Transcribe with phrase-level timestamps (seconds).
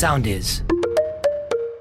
[0.00, 0.62] Sound is.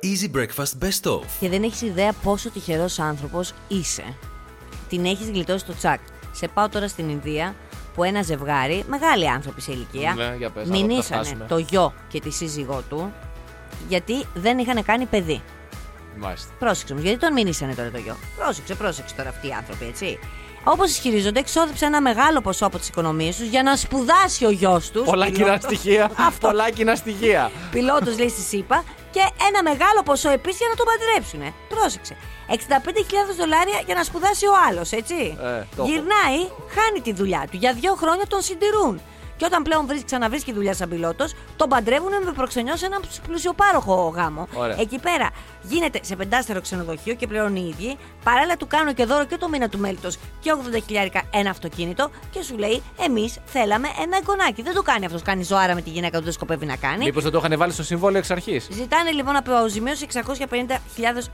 [0.03, 1.21] Easy Breakfast Best Of.
[1.39, 4.03] Και δεν έχεις ιδέα πόσο τυχερός άνθρωπος είσαι.
[4.89, 5.99] Την έχεις γλιτώσει το τσακ.
[6.31, 7.55] Σε πάω τώρα στην Ινδία
[7.95, 11.45] που ένα ζευγάρι, μεγάλοι άνθρωποι σε ηλικία, Ναι, για πες, να το μηνύσανε φτάσουμε.
[11.47, 13.13] το γιο και τη σύζυγό του
[13.87, 15.41] γιατί δεν είχαν κάνει παιδί.
[16.17, 16.51] Μάλιστα.
[16.59, 20.19] Πρόσεξε όμως, γιατί τον μηνύσανε τώρα το γιο; Πρόσεξε, πρόσεξε τώρα αυτοί οι άνθρωποι, έτσι.
[20.63, 24.91] Όπως ισχυρίζονται, εξόδεψαν ένα μεγάλο ποσό από τις οικονομίες τους για να σπουδάσει ο γιος
[24.91, 25.03] τους.
[25.03, 26.11] Πολλά κοινά στοιχεία.
[26.39, 27.51] Πολλά κοινά στοιχεία.
[27.71, 31.53] Πιλότος λέει στη ΣΥΠΑ και ένα μεγάλο ποσό επίσης για να τον παντρέψουν.
[31.69, 32.15] Πρόσεξε.
[32.49, 32.55] 65.000
[33.37, 35.37] δολάρια για να σπουδάσει ο άλλος, έτσι.
[35.41, 35.45] Ε,
[35.75, 35.85] το έχω.
[35.85, 36.39] Γυρνάει,
[36.75, 37.57] χάνει τη δουλειά του.
[37.57, 39.01] Για δύο χρόνια τον συντηρούν.
[39.37, 44.13] Και όταν πλέον βρίσκει, ξαναβρίσκει δουλειά σαν πιλότος, τον παντρεύουν με προξενιό σε ένα πλουσιοπάροχο
[44.15, 44.47] γάμο.
[44.53, 44.79] Ωραία.
[44.79, 45.29] Εκεί πέρα
[45.63, 47.97] γίνεται σε πεντάστερο ξενοδοχείο και πλέον οι ίδιοι.
[48.23, 52.09] Παράλληλα του κάνουν και δώρο και το μήνα του μέλητος και 80 χιλιάρικα ένα αυτοκίνητο
[52.31, 54.61] και σου λέει: Εμείς θέλαμε ένα εγγονάκι.
[54.61, 55.21] Δεν το κάνει αυτός.
[55.21, 57.03] Κάνει ζωάρα με τη γυναίκα του, δεν σκοπεύει να κάνει.
[57.03, 60.23] Μήπως δεν το είχαν βάλει στο συμβόλαιο εξ αρχής; Ζητάνε λοιπόν αποζημίωση 650.000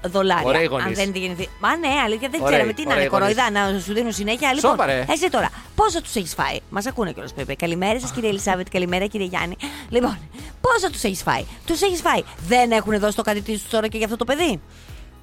[0.05, 0.45] δολάρια.
[0.47, 0.97] Ωραίοι αν γονείς.
[0.97, 1.49] δεν τη γεννηθεί.
[1.59, 2.93] Μα ναι, αλήθεια δεν Ωραίοι, ξέραμε τι να είναι.
[2.93, 3.35] ωραίοι γονείς.
[3.35, 4.53] Κοροϊδά να σου δίνουν συνέχεια.
[4.53, 5.05] Λοιπόν, Σόπα, ρε.
[5.09, 7.55] εσύ τώρα, πόσο τους έχεις φάει; Μας ακούνε κιόλας πρέπει.
[7.55, 9.55] Καλημέρα σας κύριε Ελισάβετ, καλημέρα κύριε Γιάννη.
[9.89, 10.17] Λοιπόν,
[10.61, 12.21] πόσο τους έχεις φάει; Τους έχεις φάει.
[12.47, 14.61] Δεν έχουν δώσει το κάτι τους τώρα και για αυτό το παιδί.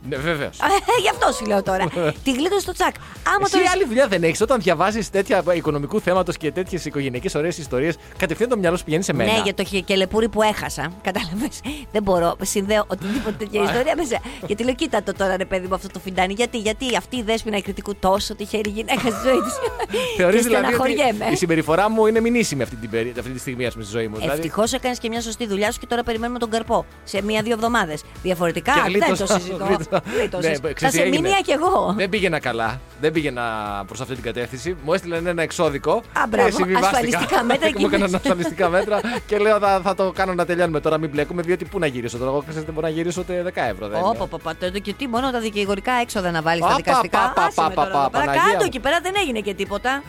[0.08, 0.58] Ναι, βεβαίως.
[0.60, 1.84] Ε, Γι' αυτό σου λέω τώρα.
[2.24, 2.94] Τη γλίτωσε στο τσακ.
[3.26, 3.70] Άμα Εσύ τώρα.
[3.74, 7.96] άλλη δουλειά δεν έχεις όταν διαβάζεις τέτοια οικονομικού θέματος και τέτοιες οικογενειακές ωραίες ιστορίες.
[8.18, 9.32] Κατευθείαν το μυαλό σου πηγαίνει σε μένα.
[9.32, 10.92] Ναι, για το χε- κελεπούρι που έχασα.
[11.02, 11.60] Κατάλαβες.
[11.92, 12.36] Δεν μπορώ.
[12.42, 14.18] Συνδέω οτιδήποτε τέτοια ιστορία μέσα.
[14.46, 16.32] Γιατί λέω, κοίτα το τώρα, ρε παιδί μου, αυτό το φιντάνι.
[16.32, 19.52] Γιατί, γιατί αυτή η δέσποινα η κριτικού τόσο τυχερή γυναίκα στη ζωή της.
[20.16, 21.26] Θεωρείς δηλαδή ότι στεναχωριέμαι.
[21.32, 24.08] η συμπεριφορά μου είναι μηνύσιμη αυτή, την, περί- αυτή τη στιγμή ας πούμε, στη ζωή
[24.08, 24.16] μου.
[24.16, 26.84] Δηλαδή, Ευτυχώς έκανες και μια σωστή δουλειά σου και τώρα περιμένουμε τον καρπό.
[27.04, 28.02] Σε μία-δύο εβδομάδες.
[28.22, 29.66] Διαφορετικά Και δεν γλίτωσα, το συζητώ.
[29.90, 30.02] Γλίτωσα.
[30.18, 30.60] Γλίτωσες.
[30.60, 31.20] Ναι, Θα ξέρεις σε τι έγινε.
[31.28, 31.94] μηνύα κι εγώ.
[31.96, 32.80] Δεν πήγαινα καλά.
[33.00, 33.42] Δεν πήγαινα
[33.86, 34.76] προς αυτή την κατεύθυνση.
[34.84, 35.92] Μου έστειλαν ένα εξώδικο.
[35.92, 36.48] Α, μπράβο.
[36.48, 36.88] και συμβιβάστηκα.
[36.98, 38.16] Ασφαλιστικά μέτρα Μου έκαναν εκεί.
[38.16, 41.42] ασφαλιστικά μέτρα και λέω θα, θα το κάνω να τελειώνουμε τώρα, μην μπλέκουμε.
[41.42, 43.88] Διότι πού να γυρίσω τώρα; Εγώ ξέρετε, δεν μπορώ να γυρίσω ούτε 10 ευρώ.
[43.88, 46.74] Δεν Ωπα, πα, πα, τότε και τι, μόνο τα δικηγορικά έξοδα να βάλεις Πα, στα
[46.76, 47.18] πα, δικαστικά.
[47.18, 48.24] πα, πα, Άσε με πα, τώρα πα, εδώ πέρα.
[48.24, 48.64] Παναγία Κάτω μου.
[48.66, 50.02] εκεί πέρα δεν έγινε και τίποτα.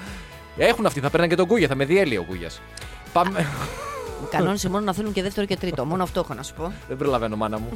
[0.58, 2.62] Έχουν αυτοί, θα παίρναν και τον Κούγια, θα με διέλυε ο Κούγιας.
[3.14, 3.46] Πάμε.
[4.30, 5.86] Κανόνισε μόνο να θέλουν και δεύτερο και τρίτο.
[5.86, 6.72] Μόνο αυτό έχω να σου πω.
[6.88, 7.70] δεν προλαβαίνω, μάνα μου.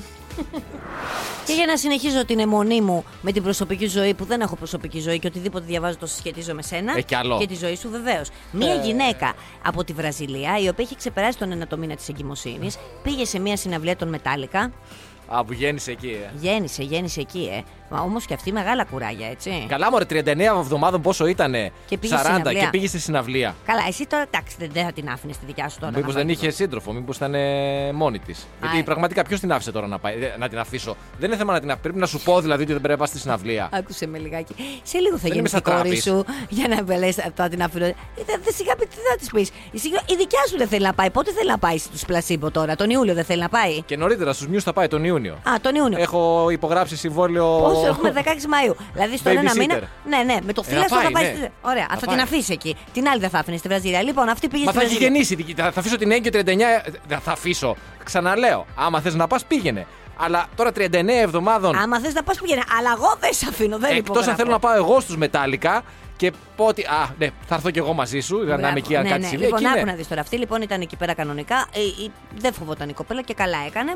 [1.46, 5.00] Και για να συνεχίζω την αιμονή μου με την προσωπική ζωή που δεν έχω προσωπική
[5.00, 6.92] ζωή και οτιδήποτε διαβάζω το συσχετίζω με σένα.
[6.92, 7.38] Έχει κι άλλο.
[7.40, 8.30] Και τη ζωή σου βεβαίως.
[8.52, 9.34] Μία γυναίκα
[9.66, 13.40] από τη Βραζιλία, η οποία έχει ξεπεράσει τον ένα το μήνα της εγκυμοσύνης, πήγε σε
[13.40, 14.72] μία συναυλία των Μετάλλικα.
[15.38, 16.30] Α, που γέννησε εκεί, ε.
[16.40, 17.62] Γέννησε, γέννησε εκεί, ε.
[17.94, 19.66] Μα όμως και αυτή μεγάλα κουράγια, έτσι.
[19.68, 22.62] Καλά, μωρέ, 39 εβδομάδων πόσο ήτανε; Και πήγε 40 συναυλία.
[22.62, 23.56] και πήγε στη συναυλία.
[23.66, 25.92] Καλά, εσύ τώρα εντάξει, δεν, δεν θα την άφηνες στη δικιά σου τώρα.
[25.96, 28.48] Μήπως να δεν πάει είχε σύντροφο, μήπως ήταν ε, μόνη της.
[28.62, 28.84] Γιατί ε.
[28.84, 31.60] πραγματικά ποιος την άφησε τώρα να πάει, ε, να την αφήσω; Δεν είναι θέμα να
[31.60, 31.82] την αφήσω.
[31.84, 33.70] Πρέπει να σου πω δηλαδή ότι δεν πρέπει να πας στη συναυλία.
[33.74, 34.56] Άκουσε με λιγάκι.
[34.84, 36.04] Σε λίγο θα Δεν γίνει είμαι η στα κόρη τράπης.
[36.04, 37.86] σου για να λε θα την αφήνω.
[37.86, 37.94] Ε,
[38.26, 39.50] Δεν δεν σιγά πει τι θα της πεις.
[39.72, 41.10] Η, σιγά- η δικιά σου δεν θέλει να πάει.
[41.10, 44.34] Πότε θέλει να πάει στους πλασίμπο τώρα, τον Ιούλιο δεν θέλει να πάει; Και νωρίτερα
[44.34, 45.21] στους μιους θα πάει τον Ιούνιο.
[45.30, 46.00] Α, τον Ιούνιο.
[46.02, 47.46] Έχω υπογράψει συμβόλαιο.
[47.60, 48.76] Πόσο έχουμε 16 Μαου.
[48.94, 49.58] Δηλαδή στον ένα Babysitter.
[49.58, 49.80] μήνα.
[50.06, 51.24] Ναι, ναι, με το Ε, να φύλλα θα πάει, πάει.
[51.24, 51.30] ναι.
[51.38, 52.16] στη- Ωραία, Να θα πάει.
[52.16, 52.76] την αφήσεις εκεί.
[52.94, 54.02] Την άλλη δεν θα άφηνες στη Βραζιλία.
[54.04, 55.14] Λοιπόν, αυτή πήγε Μα στη θα έχει Βραζιλία.
[55.14, 55.36] γεννήσει.
[55.36, 56.82] δική- Θα θα αφήσω την έγκυο 39.
[56.86, 57.76] ε, Δεν θα αφήσω.
[58.04, 58.66] Ξαναλέω.
[58.76, 59.88] Άμα θες να πας, πήγαινε.
[60.18, 61.76] Αλλά τώρα 39 εβδομάδων.
[61.76, 62.62] Άμα θες να πας πήγαινε.
[62.78, 63.78] Αλλά εγώ δεν σε αφήνω.
[63.78, 64.36] Δεν Εκτός αν υπογράφω.
[64.38, 65.84] θέλω να πάω εγώ στους Μετάλλικα
[66.18, 66.82] και πω ότι.
[66.82, 68.68] Α, ναι, θα έρθω κι εγώ μαζί σου για να Μπράβο.
[68.70, 69.28] είμαι εκεί αν ναι, κάτι ναι.
[69.28, 69.44] συμβεί.
[69.44, 69.80] Λοιπόν, Εκεί, ναι.
[69.80, 70.22] άκου να δεις τώρα.
[70.22, 71.56] Αυτή λοιπόν ήταν εκεί πέρα κανονικά.
[71.74, 73.96] Ε, η- δεν φοβόταν η κοπέλα και καλά έκανε.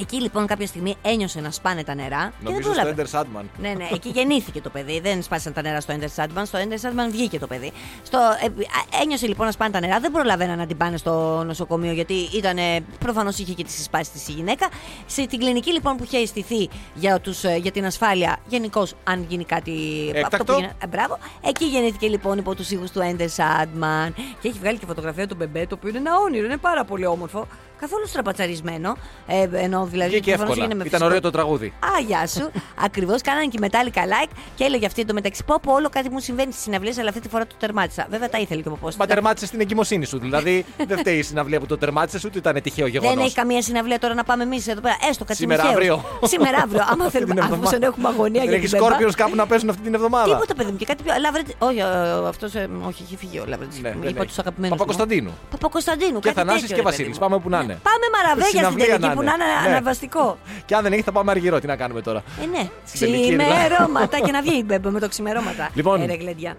[0.00, 2.24] Εκεί λοιπόν κάποια στιγμή ένιωσε να σπάνε τα νερά.
[2.24, 2.90] και δεν Νομίζω στο πρόλαβε.
[2.90, 3.50] Έντερ Σάντμαν.
[3.58, 5.00] Ναι, ναι, εκεί γεννήθηκε το παιδί.
[5.00, 6.42] Δεν σπάσαν τα νερά στο Ender Sandman.
[6.44, 7.72] Στο Ender Sandman βγήκε το παιδί.
[8.02, 10.00] Στο, ε, α, ένιωσε λοιπόν να σπάνε τα νερά.
[10.00, 12.56] Δεν προλαβαίναν να την πάνε στο νοσοκομείο γιατί ήταν.
[12.98, 14.68] Προφανώς είχε και τη συσπάσει της η γυναίκα.
[15.06, 19.24] Σε την κλινική λοιπόν που είχε αισθηθεί για, τους, ε, για την ασφάλεια, γενικώς αν
[19.28, 19.72] γίνει κάτι.
[20.14, 20.36] Έκτακτο.
[20.36, 21.18] αυτό που γίνεται- ε, μπράβο.
[21.44, 24.12] Εκεί γεννήθηκε λοιπόν υπό τους ήχους του Ender Sandman.
[24.40, 26.44] Και έχει βγάλει και φωτογραφία του μπεμπέ, το οποίο είναι ένα όνειρο.
[26.44, 27.46] Είναι πάρα πολύ όμορφο.
[27.80, 28.96] Καθόλου στραπατσαρισμένο.
[29.26, 30.10] Ε, ενώ δηλαδή.
[30.10, 30.64] Βγήκε προφανώς εύκολα.
[30.64, 31.66] έγινε με Ήταν φυσικό- ωραίο το τραγούδι.
[31.66, 32.50] Α, γεια σου.
[32.86, 33.20] Ακριβώς.
[33.22, 35.44] Κάνανε και Metallica like και έλεγε αυτή εντωμεταξύ.
[35.44, 38.06] Πω, πω, όλο κάτι μου συμβαίνει στις συναυλίες, αλλά αυτή τη φορά το τερμάτισα.
[38.10, 38.88] Βέβαια τα ήθελε και από πώ.
[38.98, 40.18] Μα τερμάτισε την εγκυμοσύνη σου.
[40.18, 43.14] Δηλαδή δεν φταίει η συναυλία που το τερμάτισε, ούτε ήταν τυχαίο γεγονός.
[43.14, 44.96] Δεν έχει καμία συναυλία τώρα να πάμε εμείς εδώ πέρα.
[45.08, 45.76] Έστω κάτι Σήμερα, τυχαίους.
[45.78, 46.04] αύριο.
[46.24, 46.84] Σήμερα αύριο.
[46.92, 47.40] Άμα θέλουμε.
[47.40, 48.86] Αφού δεν έχουμε αγωνία Δεν για έχει την Μπεμπά.
[48.94, 50.32] σκόρπιο κάπου να πέσουν αυτή την εβδομάδα.
[50.32, 50.76] Τίποτα, παιδί μου.
[50.76, 51.12] Και κάτι πιο.
[51.20, 51.54] Λαβρέτη.
[51.58, 51.80] Όχι,
[52.28, 52.52] αυτός.
[52.86, 53.80] Όχι, έχει φύγει ο Λαβρέτη.
[53.80, 54.28] Ναι, δεν Είπα έχει.
[54.34, 54.72] του αγαπημένου.
[54.72, 55.30] Παπακοσταντίνου.
[55.50, 56.18] Παπακοσταντίνου.
[56.20, 57.18] Και κάτι Θανάσης τέτοιο, και ρε παιδί Βασίλης.
[57.18, 57.28] μου.
[57.28, 57.80] Πάμε που να είναι.
[57.82, 59.44] Πάμε μαραβέγια στην Συναυλία τελική να που να είναι.
[59.44, 59.68] είναι Ναι.
[59.74, 60.38] αναβαστικό.
[60.66, 61.58] Και αν δεν έχει, θα πάμε αργυρό.
[61.60, 62.68] Τι να κάνουμε τώρα; Ε, ναι.
[62.84, 63.50] Στην τελική, δηλαδή.
[63.50, 65.70] Ξημερώματα και να βγει η Μπέμπε με το ξημερώματα.
[65.74, 66.00] Λοιπόν.
[66.02, 66.56] Ε, ρε, γλεντιά.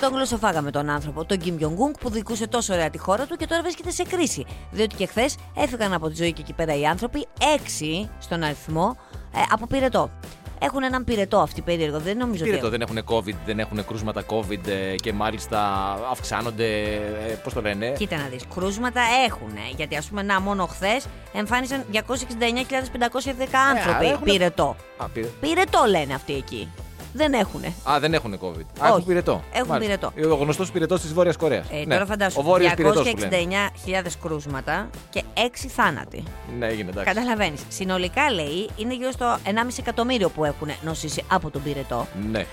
[0.00, 3.46] Τον γλωσσοφάγαμε τον άνθρωπο, τον Κιμ Γιονγκούγκ, που δικούσε τόσο ωραία τη χώρα του και
[3.46, 4.46] τώρα βρίσκεται σε κρίση.
[4.70, 8.96] Διότι και χθες έφυγαν από τη ζωή και εκεί πέρα οι άνθρωποι, έξι στον αριθμό,
[9.34, 10.10] ε, από πυρετό.
[10.62, 11.98] Έχουν έναν πυρετό αυτή περίεργο.
[11.98, 12.76] Δεν νομίζω Πήρε το, ότι.
[12.76, 15.60] δεν έχουν COVID, δεν έχουν κρούσματα COVID ε, και μάλιστα
[16.10, 16.66] αυξάνονται.
[17.42, 18.42] Πώς το λένε; Κοίτα να δεις.
[18.54, 19.52] Κρούσματα έχουν.
[19.76, 21.98] Γιατί ας πούμε, να μόνο χθες εμφάνισαν 269.510
[23.76, 24.76] άνθρωποι έχουνε- πυρετό.
[24.96, 25.26] Α, πήρε.
[25.40, 26.68] Πυρετό λένε αυτοί εκεί.
[27.12, 27.64] Δεν έχουν.
[27.64, 28.46] Α, δεν έχουν COVID.
[28.46, 28.86] Α, Όχι.
[28.86, 29.42] έχουν πυρετό.
[29.52, 30.12] Έχουν Μάλιστα.
[30.30, 31.66] Ο γνωστός πυρετός της Βόρειας Κορέας.
[31.70, 32.40] Ε, τώρα φαντάσου.
[32.40, 33.30] Ο Βόρειος πυρετός που λένε.
[33.86, 36.22] 269.000 κρούσματα και 6 θάνατοι.
[36.58, 37.14] Ναι, έγινε εντάξει.
[37.14, 37.60] Καταλαβαίνεις.
[37.68, 42.06] Συνολικά λέει είναι γύρω στο 1,5 εκατομμύριο που έχουν νοσήσει από τον πυρετό.
[42.30, 42.46] Ναι,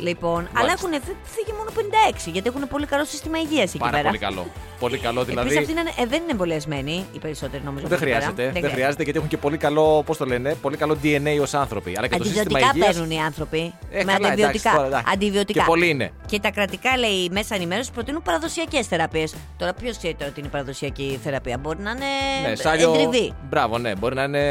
[0.00, 0.88] Λοιπόν, αλλά Μάλιστα.
[0.88, 4.04] έχουν φύ- φύγει μόνο 56 γιατί έχουν πολύ καλό σύστημα υγείας εκεί πάρα πέρα.
[4.08, 4.46] πολύ καλό.
[4.80, 5.58] Πολύ καλό Επίσης, δηλαδή.
[5.58, 7.86] αυτοί είναι, ε, δεν είναι εμβολιασμένοι οι περισσότεροι νομίζω.
[7.86, 8.16] Δεν εκεί πέρα.
[8.24, 8.60] χρειάζεται.
[8.60, 11.94] Δεν χρειάζεται γιατί έχουν και πολύ καλό, πώς το λένε, πολύ καλό DNA ως άνθρωποι.
[11.96, 12.94] Αλλά και το σύστημα Αντιβιωτικά υγείας...
[12.94, 13.74] παίρνουν οι άνθρωποι.
[13.90, 14.48] Ε, με καλά, αντιβιωτικά.
[14.48, 15.12] εντάξει, τώρα, εντάξει.
[15.12, 15.60] αντιβιωτικά.
[15.60, 16.10] Και πολλοί είναι.
[16.26, 19.34] Και τα κρατικά, λέει, μέσα ενημέρωση προτείνουν παραδοσιακές θεραπείες.
[19.58, 22.92] Τώρα, ποιος ξέρει τώρα ότι είναι η παραδοσιακή θεραπεία; Μπορεί να είναι Ναι, σάλιο...
[22.94, 23.32] εντριβή.
[23.50, 23.94] Μπράβο, ναι.
[23.94, 24.42] Μπορεί να είναι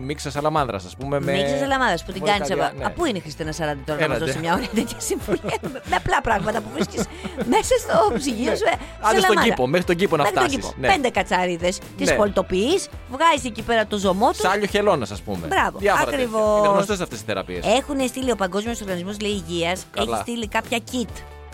[0.00, 1.20] μίξας σαλαμάνδρα, ας πούμε.
[1.20, 1.32] Με...
[1.32, 2.48] Μίξας Αλαμάδα που την Μπορεί κάνεις.
[2.48, 2.84] κάτι, ναι.
[2.84, 4.32] Α, πού είναι η Χριστίνα Σαράντη τώρα να μας Έλατε.
[4.32, 5.56] δώσει μια ωραία τέτοια συμφωνία.
[5.62, 7.04] με απλά πράγματα που βρίσκεις
[7.48, 8.64] μέσα στο ψυγείο σου.
[8.66, 9.48] ε, Άντε στον Σαλαμάδα.
[9.48, 10.70] κήπο, μέχρι τον κήπο να Μέχρι τον φτάσεις.
[10.74, 10.86] κήπο.
[10.92, 11.78] Πέντε κατσαρίδες.
[11.96, 12.16] Τις Ναι.
[12.16, 12.80] πολιτοποιεί,
[13.10, 14.38] βγάζεις εκεί πέρα το ζωμό τους.
[14.40, 15.46] Σάλιο χελώνας, ας πούμε.
[15.46, 16.18] Μπράβο, Διάφορα τέτοια.
[16.24, 16.58] ακριβώς.
[16.58, 17.64] Είναι γνωστές αυτές οι θεραπείες.
[17.66, 20.12] Έχουν στείλει ο Παγκόσμιος Οργανισμός Υγείας, Καλά.
[20.12, 21.08] έχει στείλει κάποια kit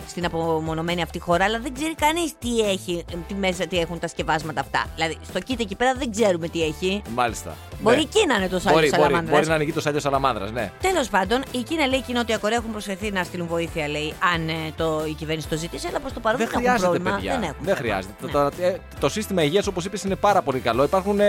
[0.07, 4.07] στην απομονωμένη αυτή χώρα, αλλά δεν ξέρει κανείς τι έχει, τι μέσα, τι έχουν τα
[4.07, 4.85] σκευάσματα αυτά.
[4.95, 7.01] Δηλαδή, στο kit εκεί πέρα δεν ξέρουμε τι έχει.
[7.15, 7.55] Μάλιστα.
[7.81, 8.01] Μπορεί Ναι.
[8.01, 9.35] εκεί να είναι το σάλιο Μπορεί, μπορεί, σαλαμάνδρας.
[9.35, 10.71] μπορεί να είναι εκεί το σάλιο σαλαμάνδρα, ναι.
[10.81, 14.13] Τέλος πάντων, η Κίνα λέει και η Νότια Κορέα έχουν προσφερθεί να στείλουν βοήθεια, λέει,
[14.33, 16.91] αν ε, το, η κυβέρνηση το ζητήσει, αλλά προς το παρόν Δεν δεν, έχουν χρειάζεται,
[16.99, 17.15] πρόβλημα.
[17.15, 17.31] παιδιά.
[17.33, 17.87] Δεν, έχουν Δεν θέμα.
[17.87, 18.13] χρειάζεται.
[18.25, 18.31] Ναι.
[18.31, 20.83] Το, το, ε, το σύστημα υγείας, όπως είπες, είναι πάρα πολύ καλό.
[20.83, 21.19] Υπάρχουν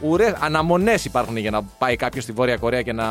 [0.00, 3.04] ουρές, αναμονές υπάρχουν για να πάει κάποιος στη Βόρεια Κορέα και να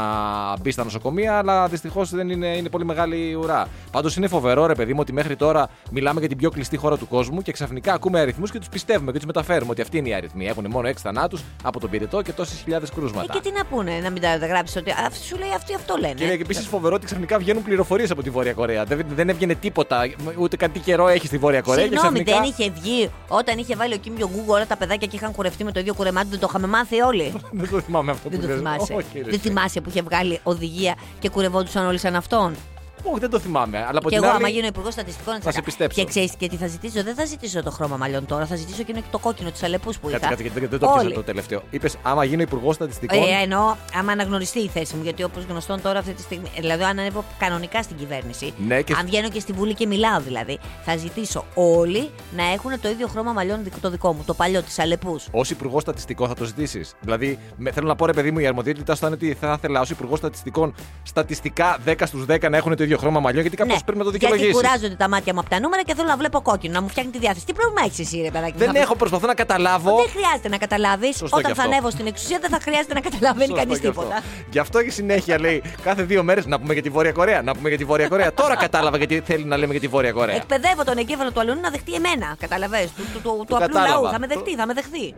[0.62, 3.68] μπει στα νοσοκομεία, αλλά δυστυχώς δεν είναι, είναι πολύ μεγάλη η ουρά.
[3.91, 6.97] Πάντως είναι φοβερό, ρε παιδί μου, ότι μέχρι τώρα μιλάμε για την πιο κλειστή χώρα
[6.97, 10.09] του κόσμου και ξαφνικά ακούμε αριθμούς και τους πιστεύουμε και τους μεταφέρουμε ότι αυτοί είναι
[10.09, 10.45] οι αριθμοί.
[10.47, 13.33] Έχουν μόνο 6 θανάτους από τον πυρετό και τόσες χιλιάδες Ε, κρούσματα.
[13.33, 14.89] και τι να πούνε, να μην τα γράψεις ότι.
[14.91, 16.13] Α, σου λέει αυτοί αυτό λένε.
[16.13, 18.83] Και είναι επίσης φοβερό ότι ξαφνικά βγαίνουν πληροφορίες από τη Βόρεια Κορέα.
[18.83, 21.83] Δεν, δεν έβγαινε τίποτα, ούτε κάτι καιρό έχει στη Βόρεια Κορέα.
[21.85, 22.55] Συγγνώμη, και ξαφνικά...
[22.55, 25.63] δεν είχε βγει όταν είχε βάλει ο Κίμ Jong-un όλα τα παιδάκια και είχαν κουρευτεί
[25.63, 27.33] με το ίδιο κουρεμάτι, δεν το είχαμε μάθει όλοι.
[27.61, 28.57] δεν το θυμάμαι αυτό δεν που το λες.
[28.61, 28.93] θυμάσαι.
[28.93, 29.39] Όχι, ρε, δεν εσύ.
[29.39, 32.55] θυμάσαι που είχε βγάλει οδηγία και κουρευόντουσαν όλοι σαν αυτόν.
[33.03, 33.77] Όχι, δεν το θυμάμαι.
[33.77, 34.44] Αλλά από και την εγώ, άλλη.
[34.44, 36.01] άμα γίνω υπουργός στατιστικών, Θα σε πιστέψω.
[36.01, 37.03] Και ξέρεις και τι θα ζητήσω.
[37.03, 40.07] Δεν θα ζητήσω το χρώμα μαλλιών τώρα, θα ζητήσω και το κόκκινο της αλεπούς που
[40.09, 40.27] Κάτσε, είχα.
[40.29, 41.13] κάτσε, γιατί δεν το πιάσα Όλοι.
[41.13, 41.61] το τελευταίο.
[41.69, 43.17] Είπες, άμα γίνω υπουργός στατιστικών.
[43.23, 46.51] Ε, εννοώ, άμα αναγνωριστεί η θέση μου, γιατί όπως γνωστόν τώρα αυτή τη στιγμή.
[46.59, 50.19] Δηλαδή, αν ανέβω κανονικά στην κυβέρνηση, Ναι, και- αν βγαίνω και στη Βουλή και μιλάω
[50.21, 54.33] δηλαδή, θα ζητήσω όλοι να έχουν το ίδιο χρώμα μαλλιών δικ- το δικό μου, το
[54.33, 55.25] παλιό της αλεπούς.
[55.31, 56.93] Ω υπουργός στατιστικών θα το ζητήσεις.
[57.01, 59.53] Δηλαδή, με, θέλω να πω, ρε παιδί μου, η αρμοδιότητά σου θα είναι ότι θα
[59.57, 60.73] ήθελα ως υπουργός στατιστικών
[61.03, 64.12] στατιστικά 10 στους 10 να έχουν το ίδιο χρώμα μαλλιών, γιατί κάποιος πρέπει να το
[64.12, 64.66] Ναι, γιατί δικαιολογήσει.
[64.66, 67.12] κουράζονται τα μάτια μου από τα νούμερα και θέλω να βλέπω κόκκινο, να μου φτιάχνει
[67.12, 67.45] τη διάθεση.
[67.45, 68.51] Τι πρόβλημα έχεις εσύ, ρε παιδάκι.
[68.54, 69.95] μου, Δεν θα- έχω, προσπαθώ να καταλάβω.
[69.95, 71.13] Δεν χρειάζεται να καταλάβεις.
[71.18, 71.74] Σωστό Όταν κι θα αυτό.
[71.74, 74.01] ανέβω στην εξουσία, δεν θα χρειάζεται να καταλαβαίνει Σωστό κανείς γι' αυτό.
[74.01, 74.22] τίποτα.
[74.54, 77.42] Γι' αυτό έχει συνέχεια λέει κάθε δύο μέρες να πούμε για τη Βόρεια Κορέα.
[77.42, 78.34] Να πούμε για τη Βόρεια Κορέα.
[78.34, 80.36] Τώρα κατάλαβα γιατί θέλει να λέμε για τη Βόρεια Κορέα.
[80.36, 82.36] Εκπαιδεύω τον εγκέφαλο του αλλού να δεχτεί εμένα.
[82.39, 84.01] Καταλαβες, του, του, του, του απλού κατάλαβα.
[84.01, 84.12] λαού.
[84.12, 85.16] Θα με δεχτεί, θα με δεχτεί.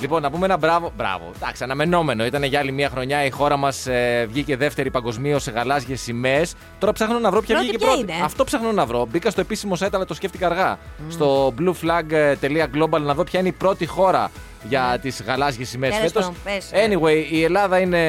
[0.00, 0.92] Λοιπόν, να πούμε ένα μπράβο.
[0.96, 1.30] Μπράβο.
[1.36, 2.24] Εντάξει, αναμενόμενο.
[2.24, 6.54] Ήταν για άλλη μια χρονιά η χώρα μας ε, βγήκε δεύτερη παγκοσμίως σε γαλάζιες σημαίες.
[6.84, 8.12] Τώρα ψάχνω να βρω ποια Πρώτη βγήκε ποια πρώτη.
[8.12, 9.06] είναι; Αυτό ψάχνω να βρω.
[9.10, 10.78] Μπήκα στο επίσημο site, αλλά το σκέφτηκα αργά.
[11.08, 14.30] Στο blueflag.global να δω ποια είναι η πρώτη χώρα
[14.68, 16.24] για τις γαλάζιες σημαίες Τέλος φέτος.
[16.24, 16.88] πάντων, πες, ε.
[16.88, 18.00] Anyway, η Ελλάδα είναι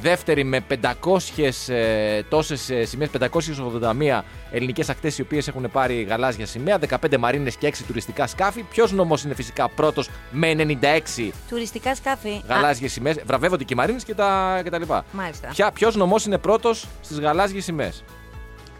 [0.00, 6.78] δεύτερη με 500 ε, τόσες σημαίες, 581 ελληνικές ακτές οι οποίες έχουν πάρει γαλάζια σημαία,
[6.78, 8.62] 15 μαρίνες και 6 τουριστικά σκάφη.
[8.62, 10.54] Ποιος νομός είναι φυσικά πρώτος με
[11.20, 12.42] 96 Τουριστικά σκάφη.
[12.48, 13.16] γαλάζιες σημαίες.
[13.26, 15.04] Βραβεύονται και οι μαρίνες και τα, και τα λοιπά.
[15.12, 15.70] Μάλιστα.
[15.74, 18.04] Ποιος νομός είναι πρώτος στις γαλάζιες σημαίες;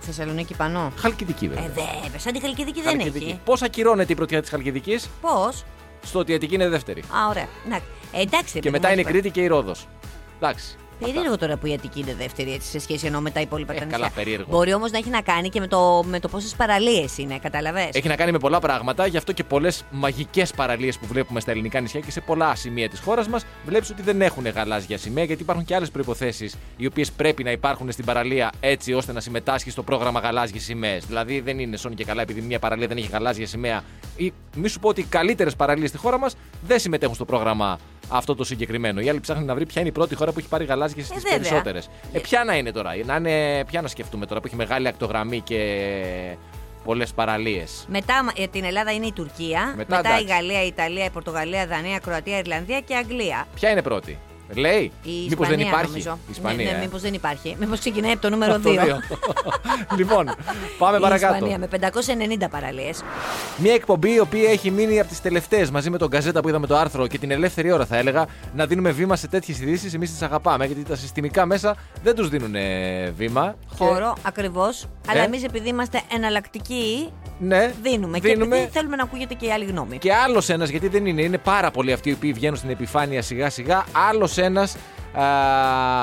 [0.03, 0.93] Α, Θεσσαλονίκη πανώ.
[0.97, 1.65] Χαλκιδική, βέβαια.
[1.65, 3.41] Ε, βέβαια, σαν τη Χαλκιδική δεν έχει.
[3.45, 5.65] Πώς ακυρώνεται η πρωτιά της Χαλκιδικής; Πώς;
[6.05, 7.01] στο ότι η Αττική είναι δεύτερη.
[7.01, 7.47] Α, ωραία.
[7.67, 9.89] Εντάξει, ε, εντάξει ρε Και παιδί μετά μου, είναι η ας Κρήτη και η Ρόδος.
[10.37, 10.77] Εντάξει.
[11.03, 13.77] Περίεργο τώρα που η Αττική είναι δεύτερη έτσι, σε σχέση ενώ με τα υπόλοιπα Ε,
[13.79, 13.99] τα νησιά.
[13.99, 14.47] καλά, περίεργο.
[14.51, 17.89] Μπορεί όμως να έχει να κάνει και με το, με το πόσες παραλίες είναι, καταλαβέ.
[17.93, 21.51] Έχει να κάνει με πολλά πράγματα, γι' αυτό και πολλές μαγικές παραλίες που βλέπουμε στα
[21.51, 25.25] ελληνικά νησιά και σε πολλά σημεία της χώρας μας, βλέπεις ότι δεν έχουν γαλάζια σημαία,
[25.25, 29.21] γιατί υπάρχουν και άλλες προποθέσει οι οποίες πρέπει να υπάρχουν στην παραλία έτσι ώστε να
[29.21, 31.05] συμμετάσχει στο πρόγραμμα γαλάζιες σημαίες.
[31.07, 33.83] Δηλαδή δεν είναι σώνει και καλά επειδή μια παραλία δεν έχει γαλάζια σημαία.
[34.17, 36.35] Ή μη σου πω ότι οι καλύτερες παραλίες στη χώρα μας
[36.67, 37.79] δεν συμμετέχουν στο πρόγραμμα
[38.13, 39.01] αυτό το συγκεκριμένο.
[39.01, 41.23] Η άλλη ψάχνει να βρει ποια είναι η πρώτη χώρα που έχει πάρει γαλάζιε στις
[41.23, 41.39] βέβαια.
[41.39, 41.89] περισσότερες.
[42.13, 45.41] Ε, ποια να είναι τώρα, να είναι, ποια να σκεφτούμε τώρα που έχει μεγάλη ακτογραμμή
[45.41, 46.37] και
[46.85, 47.85] πολλές παραλίες.
[47.89, 49.75] Μετά ε, την Ελλάδα είναι η Τουρκία.
[49.77, 50.25] Μετά, η εντάξει.
[50.25, 53.47] Γαλλία, η Ιταλία, η Πορτογαλία, η Δανία, η Κροατία, η Ιρλανδία και η Αγγλία.
[53.55, 54.19] Ποια είναι πρώτη;
[54.55, 54.93] Λέει.
[55.03, 56.19] Η Μήπως δεν Ισπανία, υπάρχει; Νομίζω.
[56.27, 56.65] Η Ισπανία.
[56.65, 56.81] Ναι, ναι, ε.
[56.81, 57.57] μήπως δεν υπάρχει.
[57.61, 58.61] Μήπως ξεκινάει από το νούμερο 2.
[58.63, 59.01] Το δύο.
[59.99, 60.31] λοιπόν,
[60.79, 61.35] πάμε Η παρακάτω.
[61.35, 61.69] Ισπανία με
[62.45, 63.03] 590 παραλίες.
[63.57, 66.67] Μια εκπομπή η οποία έχει μείνει από τις τελευταίες μαζί με τον Καζέτα που είδαμε
[66.67, 69.95] το άρθρο και την ελεύθερη ώρα, θα έλεγα, να δίνουμε βήμα σε τέτοιες ειδήσεις.
[69.95, 73.55] Εμείς τις αγαπάμε γιατί τα συστημικά μέσα δεν τους δίνουν ε, βήμα.
[73.69, 74.87] Και- Χώρο, ακριβώς.
[75.09, 75.25] Αλλά Ε.
[75.25, 78.19] εμείς επειδή είμαστε εναλλακτικοί, Ναι, δίνουμε.
[78.19, 78.19] δίνουμε.
[78.19, 79.99] Και επειδή θέλουμε να ακούγεται και η άλλη γνώμη.
[79.99, 83.23] Και άλλος ένας, γιατί δεν είναι, είναι πάρα πολλοί αυτοί οι οποίοι βγαίνουν στην επιφάνεια
[83.23, 83.85] σιγά σιγά.
[84.09, 84.77] Άλλος ένας.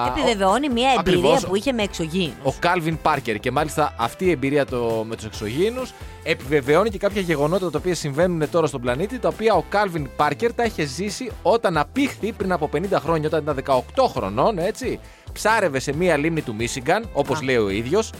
[0.07, 1.45] Επιβεβαιώνει μια εμπειρία Ακριβώς.
[1.45, 2.35] που είχε με εξωγήινους.
[2.43, 3.39] Ο Κάλβιν Πάρκερ.
[3.39, 5.93] Και μάλιστα αυτή η εμπειρία το, με τους εξωγήινους
[6.23, 10.53] επιβεβαιώνει και κάποια γεγονότα τα οποία συμβαίνουν τώρα στον πλανήτη, τα οποία ο Κάλβιν Πάρκερ
[10.53, 14.99] τα είχε ζήσει όταν απήχθη πριν από 50 χρόνια, όταν ήταν 18 χρονών, έτσι.
[15.33, 18.11] Ψάρευε σε μία λίμνη του Μίσιγκαν, όπως λέει ο ίδιος.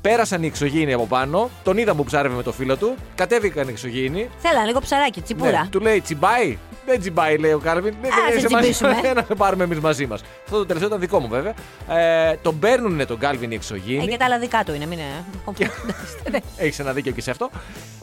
[0.00, 3.70] Πέρασαν οι εξωγήινοι από πάνω, τον είδαν που ψάρευε με το φίλο του, κατέβηκαν οι
[3.70, 4.28] εξωγήινοι.
[4.38, 5.62] Θέλανε λίγο ψαράκι, τσιπούρα.
[5.62, 6.58] Ναι, του λέει τσιμπάει.
[6.88, 7.94] Δεν τσιμπάει, λέει ο Κάλβιν.
[8.02, 9.12] Δεν Α, δεν σε είσαι μαζί τσιμπήσουμε.
[9.20, 10.20] να σε πάρουμε εμείς μαζί μας.
[10.44, 11.54] Αυτό το τελευταίο ήταν δικό μου βέβαια.
[12.30, 14.06] Ε, τον παίρνουν τον Κάλβιν οι Ε, εξωγήινοι.
[14.06, 15.24] και τα άλλα δικά του είναι, μην είναι.
[16.30, 16.38] Ναι.
[16.56, 17.50] Έχεις ένα δίκιο και σε αυτό.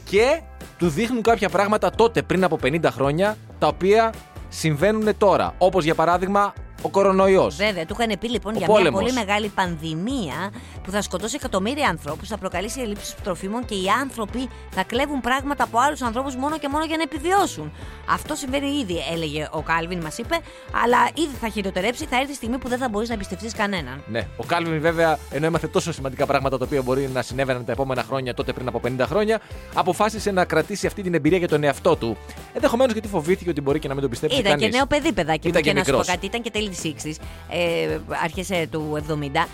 [0.09, 0.39] Και
[0.77, 4.13] του δείχνουν κάποια πράγματα τότε πριν από 50 χρόνια τα οποία
[4.49, 5.53] συμβαίνουν τώρα.
[5.57, 6.53] Όπως για παράδειγμα
[6.85, 7.55] ο κορονοϊός.
[7.55, 8.91] Βέβαια, του είχαν πει λοιπόν Ο για πόλεμος.
[8.91, 10.51] μια πολύ μεγάλη πανδημία
[10.83, 15.63] που θα σκοτώσει εκατομμύρια ανθρώπους, θα προκαλέσει ελλείψεις τροφίμων και οι άνθρωποι θα κλέβουν πράγματα
[15.63, 17.71] από άλλους ανθρώπους μόνο και μόνο για να επιβιώσουν.
[18.09, 20.35] Αυτό συμβαίνει ήδη, έλεγε ο Κάλβιν, μας είπε,
[20.83, 24.03] αλλά ήδη θα χειροτερέψει, θα έρθει η στιγμή που δεν θα μπορείς να εμπιστευτείς κανέναν.
[24.07, 24.27] Ναι.
[24.37, 28.03] Ο Κάλβιν, βέβαια, ενώ έμαθε τόσο σημαντικά πράγματα τα οποία μπορεί να συνέβαιναν τα επόμενα
[28.03, 29.41] χρόνια, τότε πριν από 50 χρόνια,
[29.73, 32.17] αποφάσισε να κρατήσει αυτή την εμπειρία για τον εαυτό του.
[32.55, 34.65] Ενδεχομένως γιατί φοβήθηκε ότι μπορεί και να μην τον πιστέψει Ήταν κανείς.
[34.65, 35.47] και νέο παιδί, παιδάκι.
[35.47, 36.13] Ήταν μου, και και να σου πω μικρός.
[36.15, 39.47] κάτι, ήταν και τέλη της 60 ε, αρχές του 70.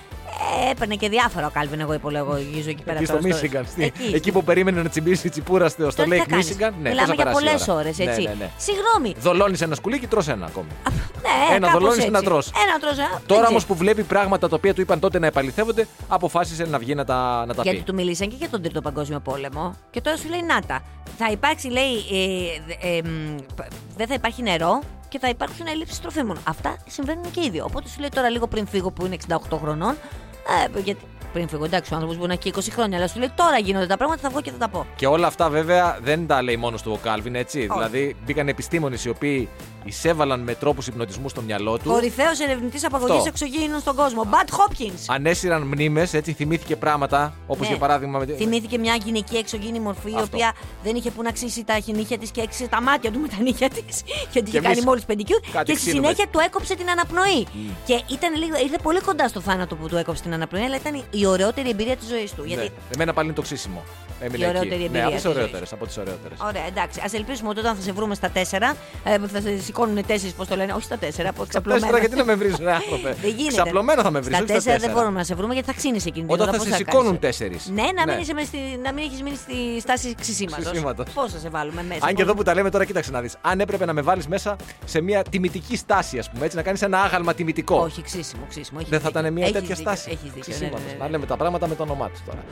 [0.67, 2.97] Ε, έπαιρνε και διάφορα ο Κάλβιν, εγώ υπολογίζω εκεί πέρα.
[2.97, 3.65] Εκεί στο τώρα Μίσιγκαν.
[3.65, 4.11] στη- Εκεί.
[4.15, 6.71] Εκεί που περίμενε να τσιμπήσει η τσιπούρα στο, στο Τώρα τι θα Lake κάνεις; Michigan.
[6.81, 7.79] Ναι, Μιλάμε πώς θα για περάσει η πολλές ώρα.
[7.79, 8.21] ώρες, έτσι.
[8.21, 8.50] Ναι, ναι, ναι.
[8.57, 9.15] Συγγνώμη.
[9.19, 10.67] Δολώνεις ένα σκουλίκι, τρως ένα ακόμη.
[11.21, 12.07] Ναι, Ένα κάπως δολώνεις, έτσι.
[12.07, 12.47] ένα τρως.
[12.67, 13.51] Ένα τρως, ε, Τώρα έτσι.
[13.51, 17.05] όμως που βλέπει πράγματα τα οποία του είπαν τότε να επαληθεύονται, αποφάσισε να βγει να
[17.05, 17.83] τα, να τα Γιατί πει.
[17.83, 19.75] του μιλήσαν και για τον Τρίτο Παγκόσμιο Πόλεμο.
[19.91, 20.81] Και τώρα σου λέει Νάτα.
[21.17, 24.79] Θα υπάρξει, λέει, ε, ε, ε, μ, π- δεν θα υπάρχει νερό
[25.12, 26.38] και θα υπάρξουν ελλείψεις τροφίμων.
[26.44, 27.60] Αυτά συμβαίνουν και ήδη.
[27.62, 29.96] Οπότε σου λέει τώρα λίγο πριν φύγω που είναι 68 χρονών.
[30.75, 31.01] Ε, γιατί
[31.34, 33.88] πριν φύγω, εντάξει, ο άνθρωπος μπορεί να έχει 20 χρόνια, αλλά σου λέει τώρα γίνονται
[33.88, 34.86] τα πράγματα, θα βγω και θα τα πω.
[34.96, 37.60] Και όλα αυτά βέβαια δεν τα λέει μόνος του ο Κάλβιν, έτσι.
[37.60, 39.50] Δηλαδή μπήκαν επιστήμονες οι οποίοι
[39.83, 41.89] εισέβαλαν με τρόπους υπνοτισμού στο μυαλό του.
[41.89, 43.27] Κορυφαίος ερευνητής απαγωγή Αυτό.
[43.27, 44.23] εξωγήινων στον κόσμο.
[44.23, 44.91] Μπατ Χόπκιν.
[45.07, 47.33] Ανέσυραν μνήμες, έτσι θυμήθηκε πράγματα.
[47.47, 47.67] Όπως Ναι.
[47.67, 48.19] για παράδειγμα.
[48.19, 50.25] με- Θυμήθηκε μια γυναικεία εξωγήινη μορφή, η Αυτό.
[50.33, 53.27] οποία δεν είχε που να ξύσει τα νύχια της και έξισε τα μάτια του με
[53.27, 54.01] τα νύχια της.
[54.31, 55.39] Γιατί είχε εμείς κάνει μόλις πεντικιούρ.
[55.51, 56.07] κάτι Και στη ξύνουμε.
[56.07, 57.47] συνέχεια του έκοψε την αναπνοή.
[57.85, 61.03] Και ήταν λίγο, ήρθε πολύ κοντά στο θάνατο που του έκοψε την αναπνοή, αλλά ήταν
[61.11, 62.41] η ωραιότερη εμπειρία της ζωής του.
[62.41, 62.47] Ναι.
[62.47, 63.83] Γιατί Εμένα πάλι είναι το ξύσιμο.
[64.23, 64.83] Έμεινε Η ωραιότερη εκεί.
[64.83, 65.38] εμπειρία Ναι, από της τι ζωής.
[65.38, 65.73] ωραιότερες.
[65.73, 66.38] Από τις ωραιότερες.
[66.41, 67.00] Ωραία, εντάξει.
[67.00, 70.34] Α ελπίσουμε ότι όταν θα σε βρούμε στα τέσσερα, ε, που θα σε σηκώνουν τέσσερις,
[70.34, 71.86] πώς το λένε, όχι στα τέσσερα, από εξαπλωμένα.
[71.86, 73.48] Τέσσερα, γιατί να με βρει, ρε άνθρωπε; Δεν γίνεται.
[73.62, 74.34] Ξαπλωμένα θα με βρει.
[74.34, 76.63] Στα τέσσερα δεν μπορούμε να σε βρούμε γιατί θα ξύνεις εκείνη την Όταν ώρα, θα
[76.63, 76.88] πώς σε κάνεις.
[76.94, 77.70] σηκώνουν τέσσερις.
[77.74, 78.12] Ναι, να Ναι.
[78.12, 80.62] μην, είσαι μες στη- να μην έχεις μείνει στη στάση ξυσίματο.
[80.70, 81.06] Ξυσίματος.
[81.13, 82.00] Πώς θα σε βάλουμε μέσα.
[82.04, 83.36] Αν και πώς- εδώ που τα λέμε τώρα, κοίταξε να δεις.
[83.42, 86.82] Αν έπρεπε να με βάλεις μέσα σε μια τιμητική στάση, ας πούμε, έτσι, να κάνεις
[86.82, 87.75] ένα άγαλμα τιμητικό.
[87.78, 88.78] Όχι, ξύσιμο, ξύσιμο.
[88.80, 89.20] έχεις Δεν θα δίκιο.
[89.22, 90.10] ήταν μια Έχεις τέτοια δίκιο, στάση.
[90.10, 90.34] Έχεις δίκιο.
[90.36, 90.80] ναι, Ξυσίματος.
[90.86, 91.12] ναι, ναι, Να ναι.
[91.12, 92.44] λέμε τα πράγματα με το όνομά τους τώρα.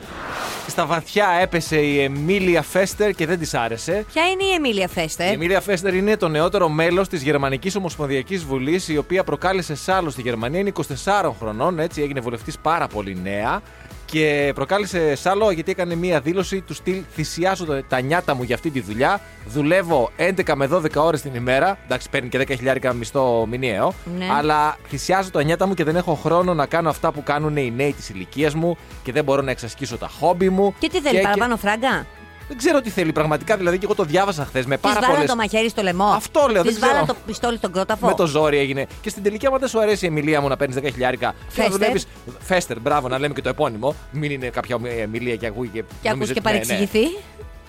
[0.68, 4.04] Στα βαθιά έπεσε η Εμίλια Φέστερ και δεν της άρεσε.
[4.12, 5.32] Ποια είναι η Εμίλια Η Φέστερ.
[5.32, 10.22] Εμίλια Φέστερ είναι το νεότερο μέλος της Γερμανικής Ομοσπονδιακής Βουλής, η οποία προκάλεσε σάλος στη
[10.22, 10.60] Γερμανία.
[10.60, 13.60] Είναι 24 χρονών, έτσι έγινε βουλευτής πάρα πολύ νέα.
[14.04, 18.54] Και προκάλεσε σάλο γιατί έκανε μία δήλωση του στυλ Θυσιάζω το- τα νιάτα μου για
[18.54, 19.20] αυτή τη δουλειά.
[19.46, 21.78] Δουλεύω 11 με 12 ώρες την ημέρα.
[21.84, 23.92] Εντάξει, παίρνει και 10.000 μισθό μηνιαίο.
[24.18, 24.26] Ναι.
[24.38, 27.72] Αλλά θυσιάζω τα νιάτα μου και δεν έχω χρόνο να κάνω αυτά που κάνουν οι
[27.76, 30.74] νέοι της ηλικίας μου και δεν μπορώ να εξασκήσω τα χόμπι μου.
[30.78, 32.06] Και τι θέλει, παραπάνω φράγκα;
[32.52, 35.14] Δεν ξέρω τι θέλει πραγματικά, δηλαδή και εγώ το διάβασα χθες με Της πάρα βάλαν
[35.16, 35.26] πολλέ.
[35.28, 36.04] το μαχαίρι στο λαιμό.
[36.04, 37.12] Αυτό λέω, δεν Της βάλαν ξέρω.
[37.18, 38.06] το πιστόλι στον κρόταφο.
[38.06, 38.86] Με το ζόρι έγινε.
[39.00, 41.28] Και στην τελική, άμα δεν σου αρέσει η Εμιλία μου να παίρνεις 10 χιλιάρικα.
[41.32, 41.72] Και να Φέστερ.
[41.72, 42.00] δουλεύει.
[42.40, 43.94] Φέστερ, μπράβο, να λέμε και το επώνυμο.
[44.10, 45.78] Μην είναι κάποια Εμιλία και ακούει και.
[45.82, 46.66] Και ακούς νομίζεις και ότι- ναι, ναι.
[46.66, 47.18] παρεξηγηθεί.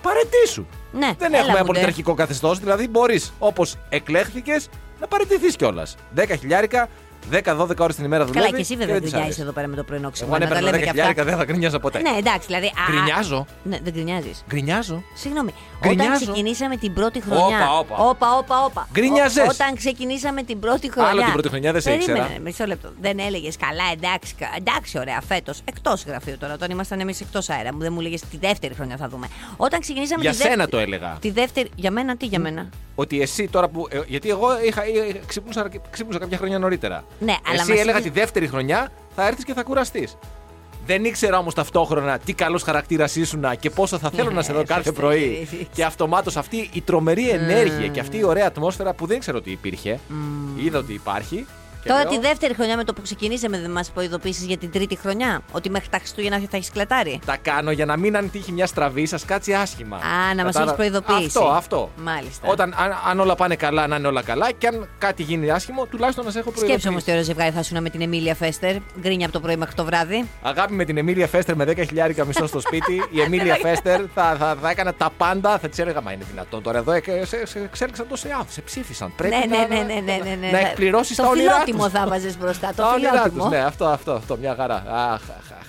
[0.02, 0.66] Παρετήσου.
[0.92, 1.64] Ναι, Δεν έλα, έχουμε μοντέ.
[1.66, 2.58] πολιτερχικό καθεστώς.
[2.58, 4.68] Δηλαδή μπορείς όπως εκλέχθηκες
[5.00, 5.96] να παρετηθείς κιόλας.
[6.14, 6.88] 10 χιλιάρικα,
[7.30, 8.44] 10-12 ώρες την ημέρα δουλεύεις.
[8.50, 9.40] Καλά, και εσύ βέβαια δεν της γκρινιάζει αρέσει.
[9.40, 10.34] εδώ πέρα με το πρωινό Εγώ ξύμο.
[10.34, 11.30] αν Να τα έπαιρνα 10 λέμε και χιλιάρικα αυτά.
[11.36, 11.98] δεν θα γκρινιάζα ποτέ.
[12.00, 12.66] Ναι, εντάξει, δηλαδή.
[12.66, 13.46] α, Γκρινιάζω.
[13.62, 14.44] Ναι, δεν γκρινιάζεις.
[14.48, 15.02] Γκρινιάζω.
[15.14, 15.52] Συγγνώμη.
[15.80, 16.10] Γκρινιάζω.
[16.12, 17.44] Όταν ξεκινήσαμε την πρώτη χρονιά.
[17.70, 17.96] Όπα, όπα.
[18.04, 18.88] όπα, όπα, όπα.
[18.92, 19.44] Γκρινιάζες.
[19.46, 21.10] Ό- Όταν ξεκινήσαμε την πρώτη χρονιά.
[21.10, 22.40] Άλλο την πρώτη χρονιά, δεν σε Περίμενε, ήξερα.
[22.40, 22.88] Μισό λεπτό.
[23.00, 25.60] Δεν έλεγες καλά, εντάξει, κα- εντάξει, ωραία, φέτος.
[25.64, 26.52] Εκτός γραφείου τώρα.
[26.52, 27.74] Όταν ήμασταν εμείς εκτός αέρα.
[27.74, 29.26] Μου δεν μου έλεγες τη δεύτερη χρονιά θα δούμε.
[29.56, 31.16] Όταν ξεκινήσαμε Για τη σένα δεύτερη- το έλεγα.
[31.20, 31.70] Τη δεύτερη.
[31.74, 33.86] Για μένα, τι για μένα; Ότι εσύ τώρα που.
[33.90, 37.04] ε, γιατί εγώ είχα, είχα- ξύπνουσα, ξύπνουσα κάποια χρόνια νωρίτερα.
[37.18, 40.16] Ναι, αλλά Εσύ μας έλεγα είχε- τη δεύτερη χρονιά θα έρθεις και θα κουραστείς.
[40.86, 44.64] Δεν ήξερα όμως ταυτόχρονα τι καλός χαρακτήρας ήσουν και πόσο θα θέλω να σε δω
[44.64, 45.00] κάθε σωστή.
[45.00, 45.48] πρωί.
[45.74, 49.50] και αυτομάτως αυτή η τρομερή ενέργεια και αυτή η ωραία ατμόσφαιρα που δεν ήξερα ότι
[49.50, 49.98] υπήρχε.
[50.64, 51.46] Είδα ότι υπάρχει Και
[51.86, 54.96] Τώρα λέω, τη δεύτερη χρονιά με το που ξεκινήσαμε δεν μας προειδοποίησει για την τρίτη
[54.96, 55.40] χρονιά.
[55.52, 57.20] Ότι μέχρι τα Χριστούγεννα θα έχεις κλατάρει.
[57.26, 59.96] Τα κάνω για να μην αν τύχει μια στραβή, σας κάτσει άσχημα.
[59.96, 60.00] Α,
[60.34, 61.38] να μας Κατάλαβα- έχεις προειδοποιήσει.
[61.38, 61.90] Αυτό, αυτό.
[61.96, 62.48] Μάλιστα.
[62.48, 64.52] Όταν, αν, αν όλα πάνε καλά, να είναι όλα καλά.
[64.58, 66.80] Και αν κάτι γίνει άσχημο, τουλάχιστον να σε έχω προειδοποιήσει.
[66.80, 68.76] Σκέψε όμω τι ωραίο ζευγάρι θα ήσουν με την Εμίλια Φέστερ.
[69.00, 70.28] Γκρίνια από το πρωί μέχρι το βράδυ.
[70.42, 73.02] Αγάπη με την Εμίλια Φέστερ με 10 χιλιάρικα μισό στο σπίτι.
[73.10, 75.58] Η Εμίλια Φέστερ θα, θα, θα έκανα τα πάντα.
[75.58, 76.92] Θα της έλεγα Μα είναι δυνατόν τώρα εδώ.
[76.92, 78.52] ε, Σε, σε, εξέλιξαν τόσοι άνθρωποι.
[78.52, 79.12] Σε ψήφισαν.
[79.16, 80.50] Πρέπει ναι, να, ναι, ναι, ναι, ναι, ναι, ναι.
[80.50, 81.92] να εκπληρώσεις το τα όνειρά φιλότιμο τους.
[81.92, 82.68] θα βάζε μπροστά.
[82.68, 83.42] Το Τα όνειρά φιλότιμο.
[83.42, 84.36] τους, Ναι, αυτό, αυτό, αυτό.
[84.36, 84.74] Μια χαρά.
[84.74, 85.66] Αχ, αχ, αχ.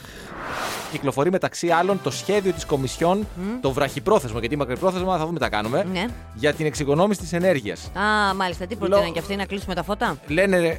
[0.91, 3.27] Κυκλοφορεί μεταξύ άλλων το σχέδιο της Κομισιόν,
[3.61, 6.05] το βραχυπρόθεσμο, γιατί μακρυπρόθεσμα θα δούμε τα κάνουμε, Ναι.
[6.33, 7.91] για την εξοικονόμηση της ενέργειας.
[7.93, 8.65] Α, μάλιστα.
[8.65, 10.77] Τι προτείναν και αυτοί να κλείσουμε τα φώτα; Λένε, ρε,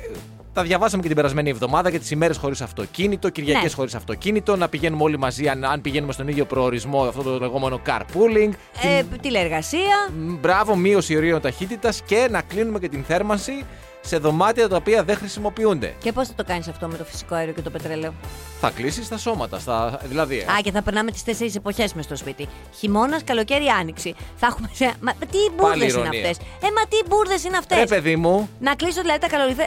[0.52, 3.70] τα διαβάσαμε και την περασμένη εβδομάδα για τις ημέρες χωρίς αυτοκίνητο, Κυριακές Ναι.
[3.70, 7.80] χωρίς αυτοκίνητο, να πηγαίνουμε όλοι μαζί, αν, αν πηγαίνουμε στον ίδιο προορισμό, αυτό το λεγόμενο
[7.86, 8.50] carpooling.
[8.82, 10.08] Ε, τηλεεργασία.
[10.18, 13.64] Μ, Μπράβο, μείωση ορίων ταχύτητας και να κλείνουμε και την θέρμανση
[14.04, 15.94] σε δωμάτια τα οποία δεν χρησιμοποιούνται.
[15.98, 18.14] Και πώς θα το κάνεις αυτό με το φυσικό αέριο και το πετρέλαιο;
[18.60, 19.58] Θα κλείσεις τα σώματα.
[19.58, 20.38] Στα, δηλαδή.
[20.38, 22.48] ε, Α, και θα περνάμε τις τέσσερις εποχές μες στο σπίτι.
[22.78, 24.14] Χειμώνας, καλοκαίρι, άνοιξη.
[24.36, 24.68] Θα έχουμε.
[24.72, 26.20] σε- Μα τι μπουρδες είναι ηρωνία.
[26.20, 29.66] αυτές; Ε, μα τι μπουρδες είναι αυτές; Ρε παιδί μου, Να κλείσω δηλαδή τα καλοριφέρ.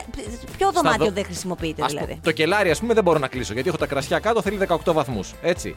[0.57, 3.27] Ποιο δωμάτιο δω- δεν χρησιμοποιείται Ας δηλαδή; πω, το κελάρι, ας πούμε, δεν μπορώ να
[3.27, 5.33] κλείσω γιατί έχω τα κρασιά κάτω, θέλει 18 βαθμούς.
[5.41, 5.73] Έτσι.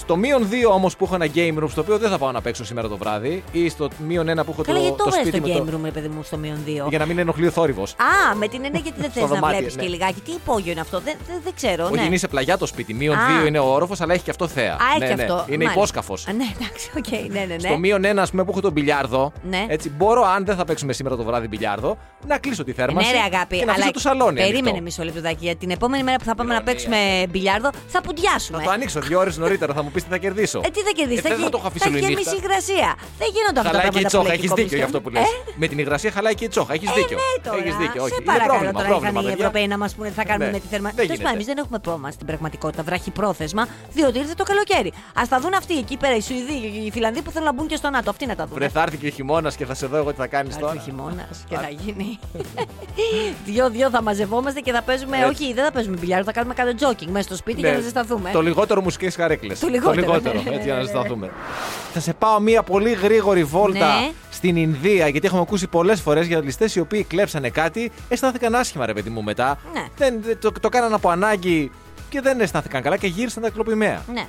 [0.00, 2.40] Στο μείον 2 όμως που έχω ένα game room, στο οποίο δεν θα πάω να
[2.40, 5.10] παίξω σήμερα το βράδυ, ή στο μείον 1 που έχω Καλά, το, γιατί το το
[5.14, 5.76] έβαλε σπίτι στο με game το.
[5.78, 6.88] room, ρε παιδί μου, στο μείον 2.
[6.88, 7.92] Για να μην ενοχλεί ο θόρυβος.
[7.92, 9.82] Α, με την έννοια γιατί δεν θες Στο να δωμάτιο, βλέπεις ναι.
[9.82, 10.20] και λιγάκι.
[10.20, 11.84] Τι υπόγειο είναι αυτό, δεν, δεν, δεν ξέρω.
[11.84, 12.02] Όχι, ναι.
[12.02, 12.94] είναι σε πλαγιά το σπίτι.
[12.94, 13.20] Μείον Α.
[13.44, 14.72] 2 είναι ο όροφος, αλλά έχει και αυτό θέα.
[14.74, 15.22] Α, ναι, έχει ναι.
[15.22, 15.34] αυτό.
[15.46, 15.72] Είναι Μάλιστα.
[15.72, 16.26] υπόσκαφος.
[16.28, 17.58] Α, Ναι, εντάξει, οκ, ναι, ναι, ναι.
[17.68, 19.64] Στο μείον 1, ας πούμε, που έχω τον μπιλιάρδο, Ναι.
[19.68, 23.10] έτσι, μπορώ, αν δεν θα παίξουμε σήμερα το βράδυ μπιλιάρδο, να κλείσω τη Ε, θέρμανση.
[23.12, 24.36] Ναι, ρε αγάπη, και να αφήσω αλλά το σαλόνι.
[24.40, 24.82] περίμενε ανοιχτό.
[24.82, 25.38] μισό λεπτουδάκι.
[25.40, 26.72] Γιατί την επόμενη μέρα που θα πάμε να Ηρωνία.
[26.72, 26.96] παίξουμε
[27.30, 28.58] μπιλιάρδο θα πουντιάσουμε.
[28.58, 30.58] Θα το ανοίξω δύο ώρες νωρίτερα, θα μου πεις τι θα κερδίσω.
[30.66, 32.20] Ε, τι θα κερδίσεις, Ε, δεν θα το έχω αφήσει όλη έχει νύχτα.
[32.22, 32.88] γεμίσει υγρασία.
[33.22, 34.02] Δεν γίνονται αυτά τα Χαλάει και η πράγματα.
[34.02, 34.88] που τσόχα, λέει έχεις η δίκιο γι' Κομισιόν.
[34.90, 35.22] αυτό που λες.
[35.22, 37.16] Ε, Με την υγρασία χαλάει και η τσόχα, έχεις Ε, δίκιο.
[37.20, 37.58] ναι, τώρα.
[37.62, 38.12] Έχεις δίκιο, όχι.
[38.14, 39.44] Σε Είναι παρακαλώ πρόβλημα, τώρα πρόβλημα, είχαν οι παιδιά.
[39.46, 40.56] Ευρωπαίοι να μας πούνε τι θα κάνουμε Ναι.
[40.56, 40.96] με τη θέρμανση.
[41.00, 41.36] Δεν Τέλο πάντων, γίνεται.
[41.36, 42.82] εμείς δεν έχουμε πρόβλημα στην πραγματικότητα.
[42.88, 43.62] Βραχυπρόθεσμα,
[43.96, 44.90] διότι ήρθε το καλοκαίρι.
[45.20, 46.56] Α τα δουν αυτοί εκεί πέρα, οι Σουηδοί,
[46.86, 48.08] οι Φιλανδοί που θέλουν να μπουν και στο ΝΑΤΟ.
[48.14, 48.54] Αυτοί να τα δουν.
[48.58, 50.60] Βρε, θα έρθει και ο χειμώνας και θα σε δω εγώ τι θα κάνεις Θα
[50.60, 50.72] τώρα.
[50.72, 52.08] έρθει χειμώνας και θα γίνει.
[53.46, 55.16] Δύο-δύο θα μαζευόμαστε και θα παίζουμε.
[55.16, 55.28] Έτσι.
[55.42, 57.68] Όχι, δεν θα παίζουμε μπιλιάρδο, θα κάνουμε κάτι τζόκινγκ μέσα στο σπίτι Ναι.
[57.68, 58.30] για να ζεσταθούμε.
[58.32, 59.54] Το λιγότερο μουσικές καρέκλε.
[59.54, 61.30] Το λιγότερο, ναι, ναι, έτσι για να ναι, ζεσταθούμε.
[61.92, 64.10] Θα σε πάω μία πολύ γρήγορη βόλτα Ναι.
[64.30, 68.86] στην Ινδία, γιατί έχουμε ακούσει πολλές φορές για ληστές οι οποίοι κλέψανε κάτι, αισθάνθηκαν άσχημα,
[68.86, 69.58] ρε παιδί μου μετά.
[69.72, 69.86] Ναι.
[69.96, 71.70] Δεν, δεν- το, το κάναν από ανάγκη
[72.08, 74.02] και δεν αισθάνθηκαν καλά και γύρισαν τα κλοπημαία.
[74.12, 74.26] Ναι.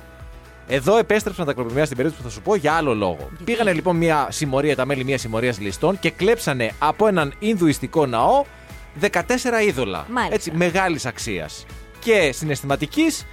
[0.68, 3.28] Εδώ επέστρεψαν τα κλοπημαία στην περίπτωση που θα σου πω για άλλο λόγο.
[3.44, 8.44] Πήγανε λοιπόν μια συμμορία, τα μέλη μια συμμορίας ληστών και κλέψανε από έναν Ινδουιστικό ναό
[9.00, 9.08] 14
[9.66, 10.06] είδωλα.
[10.10, 10.34] Μάλιστα.
[10.34, 11.66] Έτσι, μεγάλης αξίας.
[11.98, 13.26] Και συναισθηματικής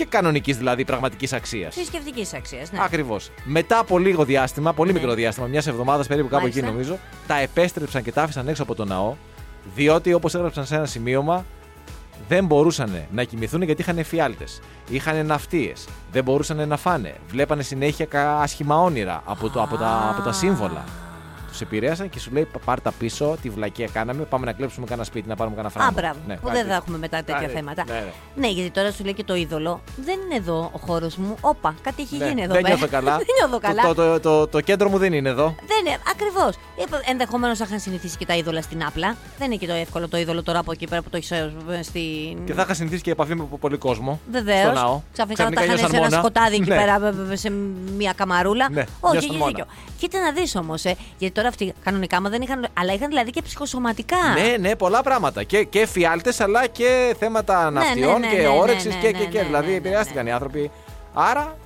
[0.00, 1.74] και κανονικής δηλαδή πραγματικής αξίας.
[1.74, 2.72] Θρησκευτικής αξίας.
[2.72, 2.78] Ναι.
[2.82, 3.30] Ακριβώς.
[3.44, 4.98] Μετά από λίγο διάστημα, πολύ Ναι.
[4.98, 6.72] μικρό διάστημα, μιας εβδομάδας περίπου κάπου εκεί Μάλιστα.
[6.76, 9.14] νομίζω, τα επέστρεψαν και τα άφησαν έξω από το ναό,
[9.74, 11.44] διότι όπως έγραψαν σε ένα σημείωμα,
[12.28, 14.60] δεν μπορούσαν να κοιμηθούν γιατί είχαν εφιάλτες.
[14.88, 15.88] Είχαν ναυτίες.
[16.12, 17.14] Δεν μπορούσαν να φάνε.
[17.28, 20.84] Βλέπανε συνέχεια κα- άσχημα όνειρα από, το, από, τα, από τα σύμβολα.
[21.50, 24.22] Τους επηρέασαν και σου λέει: «Πα- Πάρ τα πίσω, τη βλακεία κάναμε.
[24.24, 25.88] Πάμε να κλέψουμε κανένα σπίτι, να πάρουμε κανένα φράγκο.
[25.90, 26.18] Α, μπράβο.
[26.26, 26.74] Ναι, που κάτι δεν θα τέτοιο.
[26.82, 27.84] έχουμε μετά τέτοια Κάτι- θέματα.
[27.86, 28.12] ναι, ναι.
[28.34, 29.80] Ναι, γιατί τώρα σου λέει και το είδωλο.
[30.04, 31.36] Δεν είναι εδώ ο χώρος μου.
[31.40, 32.74] Όπα, κάτι έχει Ναι, γίνει εδώ δεν πέρα.
[32.74, 33.16] νιώθω καλά.
[33.22, 33.82] δεν νιώθω Το- καλά.
[33.82, 35.54] Το, το, το, το κέντρο μου δεν είναι εδώ.
[35.66, 36.54] Δεν είναι, ακριβώς.
[37.10, 39.16] Ενδεχομένως θα είχαν συνηθίσει και τα είδωλα στην άπλα.
[39.38, 41.32] Δεν είναι και το εύκολο το είδωλο τώρα από εκεί πέρα που το έχεις
[41.86, 42.44] στην.
[42.46, 44.20] Και θα είχα συνηθίσει και επαφή με πολύ κόσμο.
[44.22, 44.72] Στο Βεβαίω.
[44.72, 45.00] ναό.
[45.12, 46.18] Ξαφνικά να τα νιώσαν είχαν σε ένα μόνα.
[46.18, 46.76] σκοτάδι εκεί Ναι.
[46.76, 47.52] πέρα βε- βε- σε
[47.96, 48.68] μια καμαρούλα.
[48.70, 49.50] Ναι, Όχι, νιώσαν έχει μόνα.
[49.50, 49.66] δίκιο.
[49.98, 52.66] Κοίτα να δεις όμως, ε, γιατί τώρα αυτοί κανονικά μα δεν είχαν.
[52.72, 54.16] Αλλά είχαν δηλαδή και ψυχοσωματικά.
[54.34, 55.42] Ναι, ναι, πολλά πράγματα.
[55.42, 59.18] Και, και φιάλτες, αλλά και θέματα ναυτιών ναι, και ναι, ναι, όρεξης ναι, και, ναι,
[59.18, 59.38] και, και.
[59.38, 60.30] ναι, δηλαδή ναι, ναι, επηρεάστηκαν ναι.
[60.30, 60.70] οι άνθρωποι.
[61.14, 61.56] Άρα,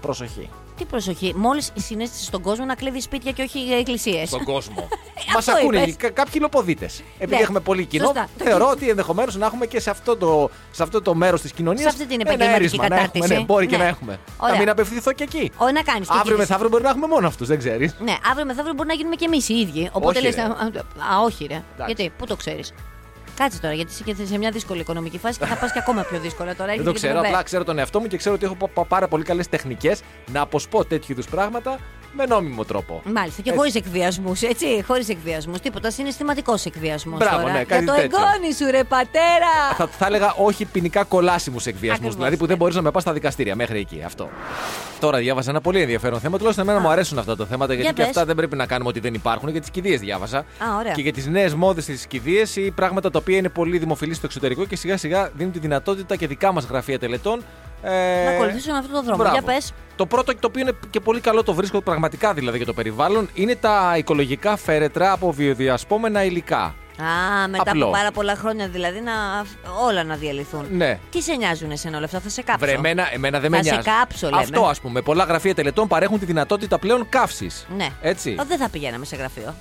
[0.00, 0.48] προσοχή.
[0.80, 1.32] Τι προσοχή.
[1.36, 4.28] Μόλις συνέστησε στον κόσμο να κλέβει σπίτια και όχι εκκλησίες.
[4.28, 4.88] Στον κόσμο.
[5.36, 5.96] Αυτό Μας ακούνε είπες.
[5.96, 7.02] κα- κάποιοι λοποδίτες.
[7.18, 8.28] Επειδή Ναι, έχουμε πολύ κοινό, σωστά.
[8.38, 8.70] Το θεωρώ κοινό.
[8.70, 11.82] ότι ενδεχομένως να έχουμε και σε αυτό το, σε αυτό το μέρος της κοινωνίας.
[11.82, 13.34] Σε αυτή την επαγγελματική Να έχουμε, κατάρτιση.
[13.34, 13.82] ναι, μπορεί και Ναι.
[13.82, 14.18] να έχουμε.
[14.36, 14.52] Ωραία.
[14.54, 15.50] Να μην απευθυνθώ και εκεί.
[15.56, 16.10] Όχι να κάνεις.
[16.10, 17.96] Αύριο μεθαύριο μπορεί να έχουμε μόνο αυτούς, δεν ξέρεις.
[18.00, 19.88] Ναι, αύριο μεθαύριο μπορεί να γίνουμε και εμείς οι ίδιοι.
[19.92, 20.42] Οπότε Όχι, λες, ρε.
[20.42, 21.54] α, α, α, όχι, ρε.
[21.74, 21.92] Εντάξει.
[21.94, 22.72] Γιατί, πού το ξέρεις.
[23.42, 26.02] Κάτσε τώρα, γιατί είσαι και σε μια δύσκολη οικονομική φάση και θα πας και ακόμα
[26.02, 26.64] πιο δύσκολα τώρα.
[26.64, 27.26] Δεν Έχεις το και ξέρω, μπεμπέ.
[27.28, 30.00] απλά ξέρω τον εαυτό μου και ξέρω ότι έχω πα- πα- πάρα πολύ καλές τεχνικές
[30.32, 31.78] να αποσπώ τέτοιου είδους πράγματα
[32.12, 33.02] με νόμιμο τρόπο.
[33.04, 33.58] Μάλιστα, και Έτσι.
[33.58, 34.82] χωρίς εκβιασμούς, έτσι.
[34.86, 35.60] Χωρίς εκβιασμούς.
[35.60, 35.90] Τίποτα.
[35.90, 37.18] Συναισθηματικός εκβιασμός.
[37.18, 37.52] Μπράβο, τώρα.
[37.52, 38.18] ναι, κάτι Για το τέτοιο.
[38.18, 39.74] εγγόνι σου, ρε πατέρα!
[39.76, 41.94] Θα, θα έλεγα όχι ποινικά κολάσιμους εκβιασμούς.
[41.96, 42.48] Ακριβώς, Δηλαδή που ναι.
[42.48, 44.02] δεν μπορείς να με πας στα δικαστήρια μέχρι εκεί.
[44.06, 44.28] Αυτό.
[45.00, 46.36] Τώρα διάβασα ένα πολύ ενδιαφέρον θέμα.
[46.36, 48.08] Τουλάχιστον εμένα μου αρέσουν αυτά τα θέματα γιατί Για και πες.
[48.08, 49.48] αυτά δεν πρέπει να κάνουμε ότι δεν υπάρχουν.
[49.48, 50.38] Για τι κηδείε διάβασα.
[50.38, 50.44] Α,
[50.78, 50.92] ωραία.
[50.92, 54.26] Και για τις νέες μόδες στι κηδείε ή πράγματα τα οποία είναι πολύ δημοφιλή στο
[54.26, 57.42] εξωτερικό και σιγά σιγά δίνουν τη δυνατότητα και δικά μας γραφεία τελετών.
[57.82, 57.90] ε,
[58.24, 59.16] Να ακολουθήσουμε αυτόν τον δρόμο.
[59.22, 59.32] μπράβο.
[59.38, 59.72] Για πες.
[60.00, 63.28] Το πρώτο το οποίο είναι και πολύ καλό, το βρίσκω πραγματικά δηλαδή για το περιβάλλον,
[63.34, 66.62] είναι τα οικολογικά φέρετρα από βιοδιασπόμενα υλικά.
[66.62, 67.84] Α, μετά Απλό.
[67.84, 69.12] από πάρα πολλά χρόνια δηλαδή να
[69.86, 70.66] όλα να διαλυθούν.
[70.70, 70.98] Ναι.
[71.10, 73.62] Τι σε νοιάζουν εσένα όλα αυτά, θα σε κάψω; Βρε, εμένα, εμένα δεν με Θα
[73.62, 73.88] σε νοιάζει.
[73.88, 74.42] κάψω, λέμε.
[74.42, 75.02] Αυτό ας πούμε.
[75.02, 77.66] Πολλά γραφεία τελετών παρέχουν τη δυνατότητα πλέον καύσης.
[77.76, 77.88] Ναι.
[78.00, 78.36] Έτσι.
[78.40, 79.54] Ω, δεν θα πηγαίναμε σε γραφείο.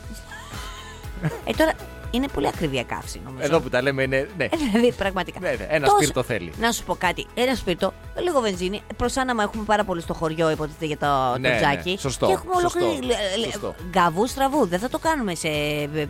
[1.46, 1.72] ε, τώρα
[2.12, 3.46] είναι πολύ ακριβή η καύση νομίζω.
[3.46, 4.30] Εδώ που τα λέμε είναι.
[4.38, 4.44] Ναι.
[4.44, 5.40] Ε, δηλαδή, πραγματικά.
[5.40, 6.52] Ναι, ναι, ένα Τόσο- σπίρτο θέλει.
[6.60, 7.26] Να σου πω κάτι.
[7.34, 7.94] Ένα σπίρτο,
[8.24, 8.82] λίγο βενζίνη.
[8.98, 11.60] Προς άναμα έχουμε πάρα πολύ στο χωριό, υποτίθεται για το, Ναι, το ναι.
[11.62, 11.98] τζάκι.
[12.00, 13.14] Σωστό, Και έχουμε σωστό, ολόκληρη.
[13.52, 13.76] σωστό.
[13.90, 14.68] Γκαβού στραβού.
[14.68, 15.50] Δεν θα το κάνουμε σε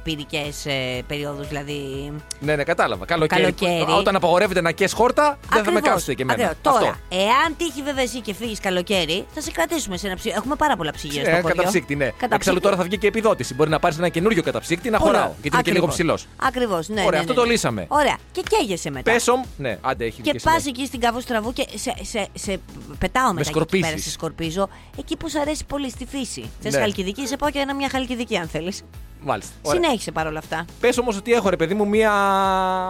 [0.03, 0.65] πυρικές
[1.07, 1.47] περιόδους.
[1.47, 2.11] Δηλαδή.
[2.39, 3.05] Ναι, ναι, κατάλαβα.
[3.05, 3.41] Καλοκαίρι.
[3.41, 3.91] Καλοκαίρι.
[3.91, 6.43] Όταν απαγορεύεται να κες χόρτα, δεν θα με Ακριβώς, κάψετε και εμένα.
[6.43, 6.79] ακριβώς.
[6.79, 7.15] Τώρα, Αυτό.
[7.15, 10.37] εάν τύχει βέβαια εσύ και φύγεις καλοκαίρι, θα σε κρατήσουμε σε ένα ψυγείο.
[10.37, 11.55] Έχουμε πάρα πολλά ψυγεία στο Ε, χωριό.
[11.55, 12.05] καταψύκτη, ναι.
[12.05, 12.35] Καταψύκτη.
[12.35, 13.53] Εξάλλου τώρα θα βγει και επιδότηση.
[13.53, 15.31] Μπορεί να πάρεις ένα καινούριο καταψύκτη να χωράω.
[15.41, 16.27] Γιατί είναι και λίγο ψηλός.
[16.43, 16.93] Ακριβώς, ναι.
[16.99, 17.39] Ωραία, ναι, αυτό ναι.
[17.39, 17.85] το λύσαμε.
[17.87, 18.17] Ωραία.
[18.31, 19.11] Και καίγεσαι μετά.
[19.11, 19.43] Πέσω.
[19.57, 20.73] Ναι, άντε, έχει Και βγει πας σημείο.
[20.77, 22.59] εκεί στην καβού στραβού και σε, σε, σε
[22.99, 23.87] πετάω μετά εκεί σκορπίζεις.
[23.87, 24.69] πέρα, σε σκορπίζω.
[24.97, 26.49] Εκεί που σου αρέσει πολύ στη φύση.
[26.59, 26.79] Θες Ναι.
[26.79, 28.81] χαλκιδική, σε πάω και ένα μια χαλκιδική αν θέλεις.
[29.21, 29.51] Μάλιστα.
[29.61, 29.81] Ωραία.
[29.81, 30.65] Συνέχισε παρόλα αυτά.
[30.79, 32.11] Πες όμως ότι έχω ρε παιδί μου μία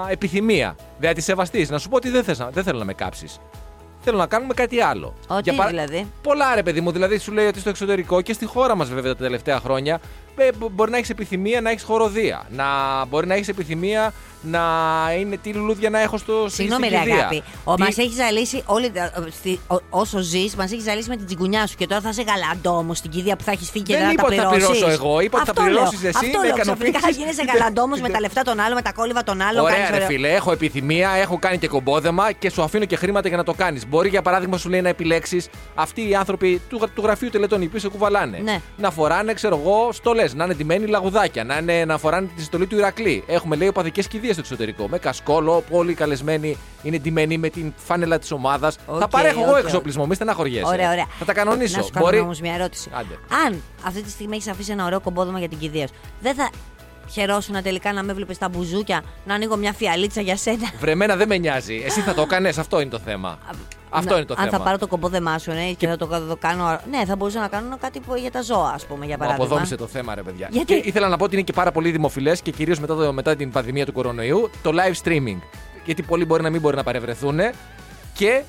[0.10, 0.76] επιθυμία.
[1.00, 1.68] Δεν της σεβαστεί.
[1.70, 3.40] Να σου πω ότι δεν, θες, να- δεν θέλω να με κάψεις.
[4.02, 5.14] Θέλω να κάνουμε κάτι άλλο.
[5.28, 6.92] Ό,τι δηλαδή; Πολλά ρε παιδί μου.
[6.92, 10.00] Δηλαδή σου λέει ότι στο εξωτερικό και στη χώρα μας βέβαια τα τελευταία χρόνια
[10.38, 12.46] ε, μπο- μπορεί να έχεις επιθυμία να έχεις χοροδία.
[12.50, 12.66] Να
[13.06, 14.62] μπορεί να έχεις επιθυμία να
[15.20, 17.20] είναι τι λουλούδια να έχω στο στη- Συγγνώμη, στην ρε κηδεία.
[17.20, 17.44] αγάπη.
[17.64, 21.16] Ο, Τι- μας έχει ζαλίσει όλη, τα- στη- ο- όσο ζεις, μας έχει ζαλίσει με
[21.16, 23.84] την τσιγκουνιά σου και τώρα θα είσαι γαλαντό όμως στην κηδεία που θα έχεις φύγει
[23.84, 24.78] και Δεν δεν είπα θα ότι τα θα πληρώσεις.
[24.80, 26.56] πληρώσω εγώ, είπα ότι θα πληρώσεις εσύ, Αυτό με λέω.
[26.56, 27.18] Ξαφνικά θα ικανοποιήσεις.
[27.18, 29.64] γίνεσαι γαλαντό όμως με τα λεφτά των άλλων, με τα κόλληβα των άλλων.
[29.64, 32.96] Ωραία, κάνεις ρε ωραίο- φίλε, έχω επιθυμία, έχω κάνει και κομπόδεμα και σου αφήνω και
[32.96, 33.86] χρήματα για να το κάνεις.
[33.89, 37.65] Μπορεί για παράδειγμα σου λέει να επιλέξεις αυτοί οι άνθρωποι του, του γραφείου τελετών οι
[37.65, 38.38] οποίοι σε κουβαλάνε.
[38.38, 38.62] Ναι.
[38.78, 42.67] Να φοράνε, ξέρω εγώ, στολές, να είναι ντυμένοι λαγουδάκια, να, είναι, να φοράνε τη στολή
[42.67, 43.23] του Ηρακλή.
[43.28, 44.88] Έχουμε λέει οπαδικές κηδείες στο εξωτερικό.
[44.88, 48.78] Με κασκόλ, όλοι καλεσμένοι είναι ντυμένοι με την φάνελα της ομάδας.
[48.86, 49.58] Οκ, θα παρέχω εγώ οκ.
[49.58, 50.65] εξοπλισμό, μη στεναχωριέσαι.
[50.67, 51.06] Ωραία, ωραία.
[51.19, 51.78] Θα τα κανονίσω.
[51.78, 52.19] Να σου κάνω Μπορεί...
[52.19, 52.89] όμως μια ερώτηση.
[52.93, 53.19] Άντε.
[53.45, 56.49] Αν αυτή τη στιγμή έχεις αφήσει ένα ωραίο κομπόδεμα για την κηδεία σου, δεν θα
[57.12, 61.28] χαιρόσουν τελικά να με βλέπεις τα μπουζούκια, να ανοίγω μια φιαλίτσα για σένα; Βρεμένα δεν
[61.28, 61.84] με νοιάζει.
[61.86, 63.38] Εσύ θα το έκανε, αυτό είναι το θέμα.
[63.89, 64.58] Αυτό Να- είναι το αν θέμα.
[64.58, 66.80] θα πάρω το κομπόδεμά σου, ναι, και θα το, το κάνω.
[66.89, 69.45] Ναι, θα μπορούσα να κάνω κάτι που- για τα ζώα, ας πούμε, για Μου παράδειγμα.
[69.45, 70.47] αποδόμησε το θέμα, ρε παιδιά.
[70.52, 73.13] Γιατί; Και ήθελα να πω ότι είναι και πάρα πολύ δημοφιλές και κυρίως μετά, το-
[73.13, 75.38] μετά την πανδημία του κορονοϊού το live streaming.
[75.86, 77.39] Γιατί πολλοί μπορεί να μην μπορεί να παρευρεθούν
[78.13, 78.41] και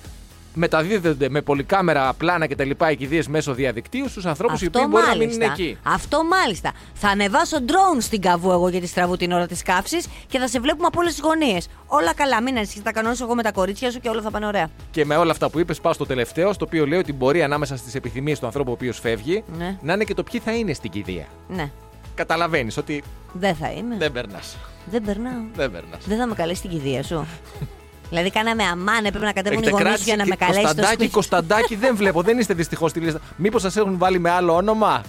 [0.54, 5.04] μεταδίδονται με πολυκάμερα πλάνα και τα λοιπά εκειδίε μέσω διαδικτύου στους ανθρώπους οι οποίοι μπορεί
[5.06, 5.78] να μην είναι εκεί.
[5.82, 6.72] Αυτό μάλιστα.
[6.94, 10.48] Θα ανεβάσω drone στην καβού εγώ για τη στραβού την ώρα της καύσης και θα
[10.48, 11.68] σε βλέπουμε από όλες τις γωνίες.
[11.86, 12.82] Όλα καλά, μην ανησυχείς.
[12.82, 14.68] Θα κανονίσω εγώ με τα κορίτσια σου και όλα θα πάνε ωραία.
[14.90, 17.76] Και με όλα αυτά που είπες, πάω στο τελευταίο, στο οποίο λέει ότι μπορεί ανάμεσα
[17.76, 19.76] στις επιθυμίες του ανθρώπου ο οποίος φεύγει Ναι.
[19.82, 21.26] να είναι και το ποιοι θα είναι στην κηδεία.
[21.48, 21.70] Ναι.
[22.14, 23.96] Καταλαβαίνεις ότι Δεν θα είμαι.
[23.98, 24.56] δεν περνάς.
[24.90, 25.40] Δεν περνάω.
[25.54, 26.04] Δεν περνάς.
[26.06, 27.26] Δεν θα με καλέσει στην κηδεία σου.
[28.10, 30.66] δηλαδή, κάναμε αμάν, έπρεπε να κατέβουν οι Έχετε γονείς σου για να με καλέσει στο
[30.66, 31.12] Κωνσταντάκη, σπίτι.
[31.12, 33.20] Κωνσταντάκη δεν βλέπω, δεν είστε δυστυχώς στη λίστα.
[33.36, 35.02] Μήπως σας έχουν βάλει με άλλο όνομα;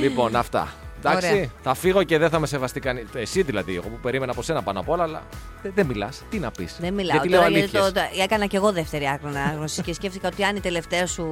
[0.00, 0.68] λοιπόν, αυτά.
[1.04, 1.48] Εντάξει, Ωραία.
[1.62, 3.04] θα φύγω και δεν θα με σεβαστεί κανεί.
[3.14, 5.22] Εσύ δηλαδή, εγώ που περίμενα από σένα πάνω απ' όλα, αλλά
[5.62, 6.22] δεν, δεν μιλάς.
[6.30, 7.92] Τι να πεις; Δεν μιλάω Γιατί λέω τώρα, γιατί αλήθειες.
[7.92, 11.28] το, το- έκανα και εγώ δεύτερη άγνωση και σκέφτηκα ότι αν η τελευταία σου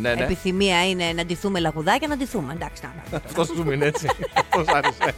[0.00, 0.22] ναι, ναι.
[0.22, 2.52] επιθυμία είναι να ντυθούμε λαγουδάκια, να ντυθούμε.
[2.52, 3.18] Εντάξει, να.
[3.26, 4.08] Αυτός σου μείνει έτσι.
[4.34, 5.14] Αυτός σ' άρεσε.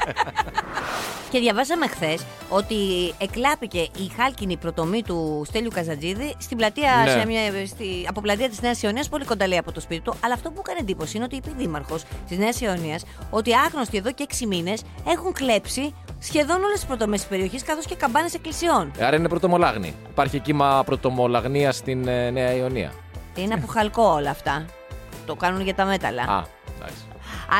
[1.34, 2.76] Και διαβάσαμε χθες ότι
[3.18, 7.10] εκλάπηκε η χάλκινη προτομή του Στέλιου Καζατζίδη στην πλατεία, Ναι.
[7.10, 10.14] σε μια, στη, από πλατεία της Νέας Ιωνίας, πολύ κοντά λέει από το σπίτι του.
[10.24, 13.96] Αλλά αυτό που έκανε εντύπωση είναι ότι είπε η δήμαρχος της Νέας Ιωνίας ότι άγνωστοι
[13.96, 18.34] εδώ και 6 μήνες έχουν κλέψει σχεδόν όλες τις πρωτομές της περιοχής καθώς και καμπάνες
[18.34, 18.90] εκκλησιών.
[18.98, 19.94] Ε, Άρα είναι πρωτομολάγνη.
[20.10, 22.92] Υπάρχει κύμα πρωτομολαγνία στην ε, Νέα Ιωνία.
[23.36, 24.64] Είναι από χαλκό όλα αυτά.
[25.26, 26.22] Το κάνουν για τα μέταλλα.
[26.22, 26.42] Α,
[26.78, 27.02] εντάξει.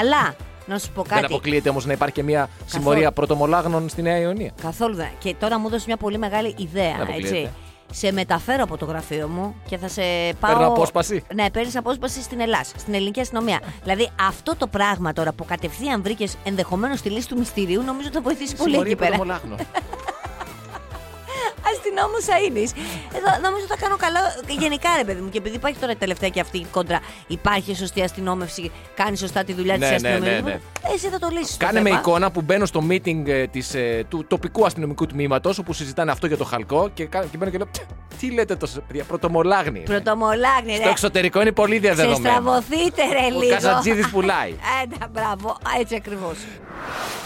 [0.00, 1.24] Αλλά να σου πω Δεν κάτι.
[1.24, 4.52] αποκλείεται όμως να υπάρχει και μια συμμορία πρωτομολάγνων στη Νέα Ιωνία.
[4.62, 5.08] Καθόλου δεν.
[5.18, 6.92] Και τώρα μου έδωσε μια πολύ μεγάλη ιδέα.
[6.92, 7.36] Δεν αποκλείεται.
[7.36, 7.50] Έτσι.
[7.92, 10.02] Σε μεταφέρω από το γραφείο μου και θα σε
[10.40, 10.52] πάω.
[10.52, 11.24] Παίρνω απόσπαση.
[11.34, 13.60] Ναι, παίρνεις απόσπαση στην Ελλάδα, στην ελληνική αστυνομία.
[13.82, 18.16] δηλαδή αυτό το πράγμα τώρα που κατευθείαν βρήκες ενδεχομένως στη λύση του μυστηρίου, νομίζω ότι
[18.16, 19.40] θα βοηθήσει πολύ Συμμορία εκεί πέρα.
[21.64, 21.72] πρωτομολάγνων.
[21.72, 22.60] Αστυνόμος θα είναι.
[23.18, 24.20] Εδώ νομίζω θα κάνω καλά.
[24.62, 28.02] Γενικά, ρε παιδί μου, και επειδή υπάρχει τώρα τελευταία και αυτή η κόντρα, υπάρχει σωστή
[28.02, 30.42] αστυνόμευση, κάνει σωστά τη δουλειά Ναι, τη ναι, αστυνομίας.
[30.42, 30.60] ναι, ναι.
[30.94, 31.56] Εσύ θα το λύσεις.
[31.56, 35.72] Κάνε με εικόνα που μπαίνω στο meeting ε, της, ε, του τοπικού αστυνομικού τμήματος όπου
[35.72, 37.66] συζητάνε αυτό για το χαλκό και, κα- και μπαίνω και λέω
[38.20, 39.78] Τι λέτε τόσο, παιδιά, πρωτομολάγνη.
[39.78, 39.88] είναι».
[39.88, 40.90] Πρωτομολάγνη, Στο ρε.
[40.90, 42.22] εξωτερικό είναι πολύ διαδεδομένο.
[42.22, 43.52] Ξεστραβωθείτε, ρε, Ο λίγο.
[43.54, 44.54] Καζατζίδης πουλάει.
[44.82, 45.56] Έντα, μπράβο.
[45.80, 46.36] Έτσι ακριβώς.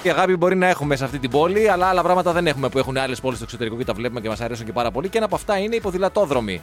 [0.02, 2.78] Η αγάπη μπορεί να έχουμε σε αυτή την πόλη, αλλά άλλα πράγματα δεν έχουμε που
[2.78, 5.08] έχουν άλλες πόλεις στο εξωτερικό και τα βλέπουμε και μας αρέσουν και πάρα πολύ.
[5.08, 6.62] Και ένα από αυτά είναι οι ποδηλατόδρομοι.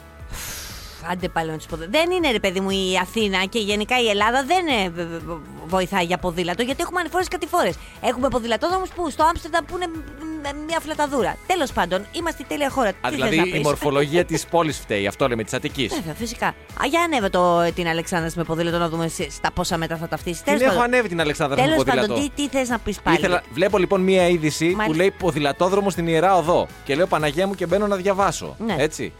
[1.10, 1.76] Άντε πάλι να τους πω.
[1.76, 5.38] Δεν είναι ρε παιδί μου η Αθήνα και γενικά η Ελλάδα δεν ε, β- β-
[5.66, 7.74] βοηθάει για ποδήλατο γιατί έχουμε ανηφόρες κατηφόρες.
[8.02, 9.92] Έχουμε ποδηλατόδρομους που στο Άμστερνταμ που είναι μ,
[10.24, 10.25] με
[10.66, 11.36] μια φλαταδούρα.
[11.46, 12.88] Τέλος πάντων, είμαστε η τέλεια χώρα.
[12.88, 15.06] Α, Τι θες δηλαδή να η πεις; μορφολογία της πόλης φταίει.
[15.06, 15.94] Αυτό λέμε, της Αττικής.
[15.94, 16.46] Βέβαια, φυσικά.
[16.46, 20.08] Α, για ανέβε το, την Αλεξάνδρα με ποδήλατο να δούμε σε- στα πόσα μέτρα θα
[20.08, 20.42] ταυτίσεις.
[20.42, 22.06] Την έχω ανέβει την Αλεξάνδρα με Τέλος ποδήλατο.
[22.12, 24.96] πάντων, τι, τι θες να πεις πάλι; Ήθελα, βλέπω λοιπόν μία είδηση που Μάλιστα.
[24.96, 26.66] λέει ποδηλατόδρομο στην Ιερά Οδό.
[26.84, 28.56] Και λέω Παναγία μου και μπαίνω να διαβάσω.
[28.66, 28.76] Ναι.
[28.78, 29.12] Έτσι.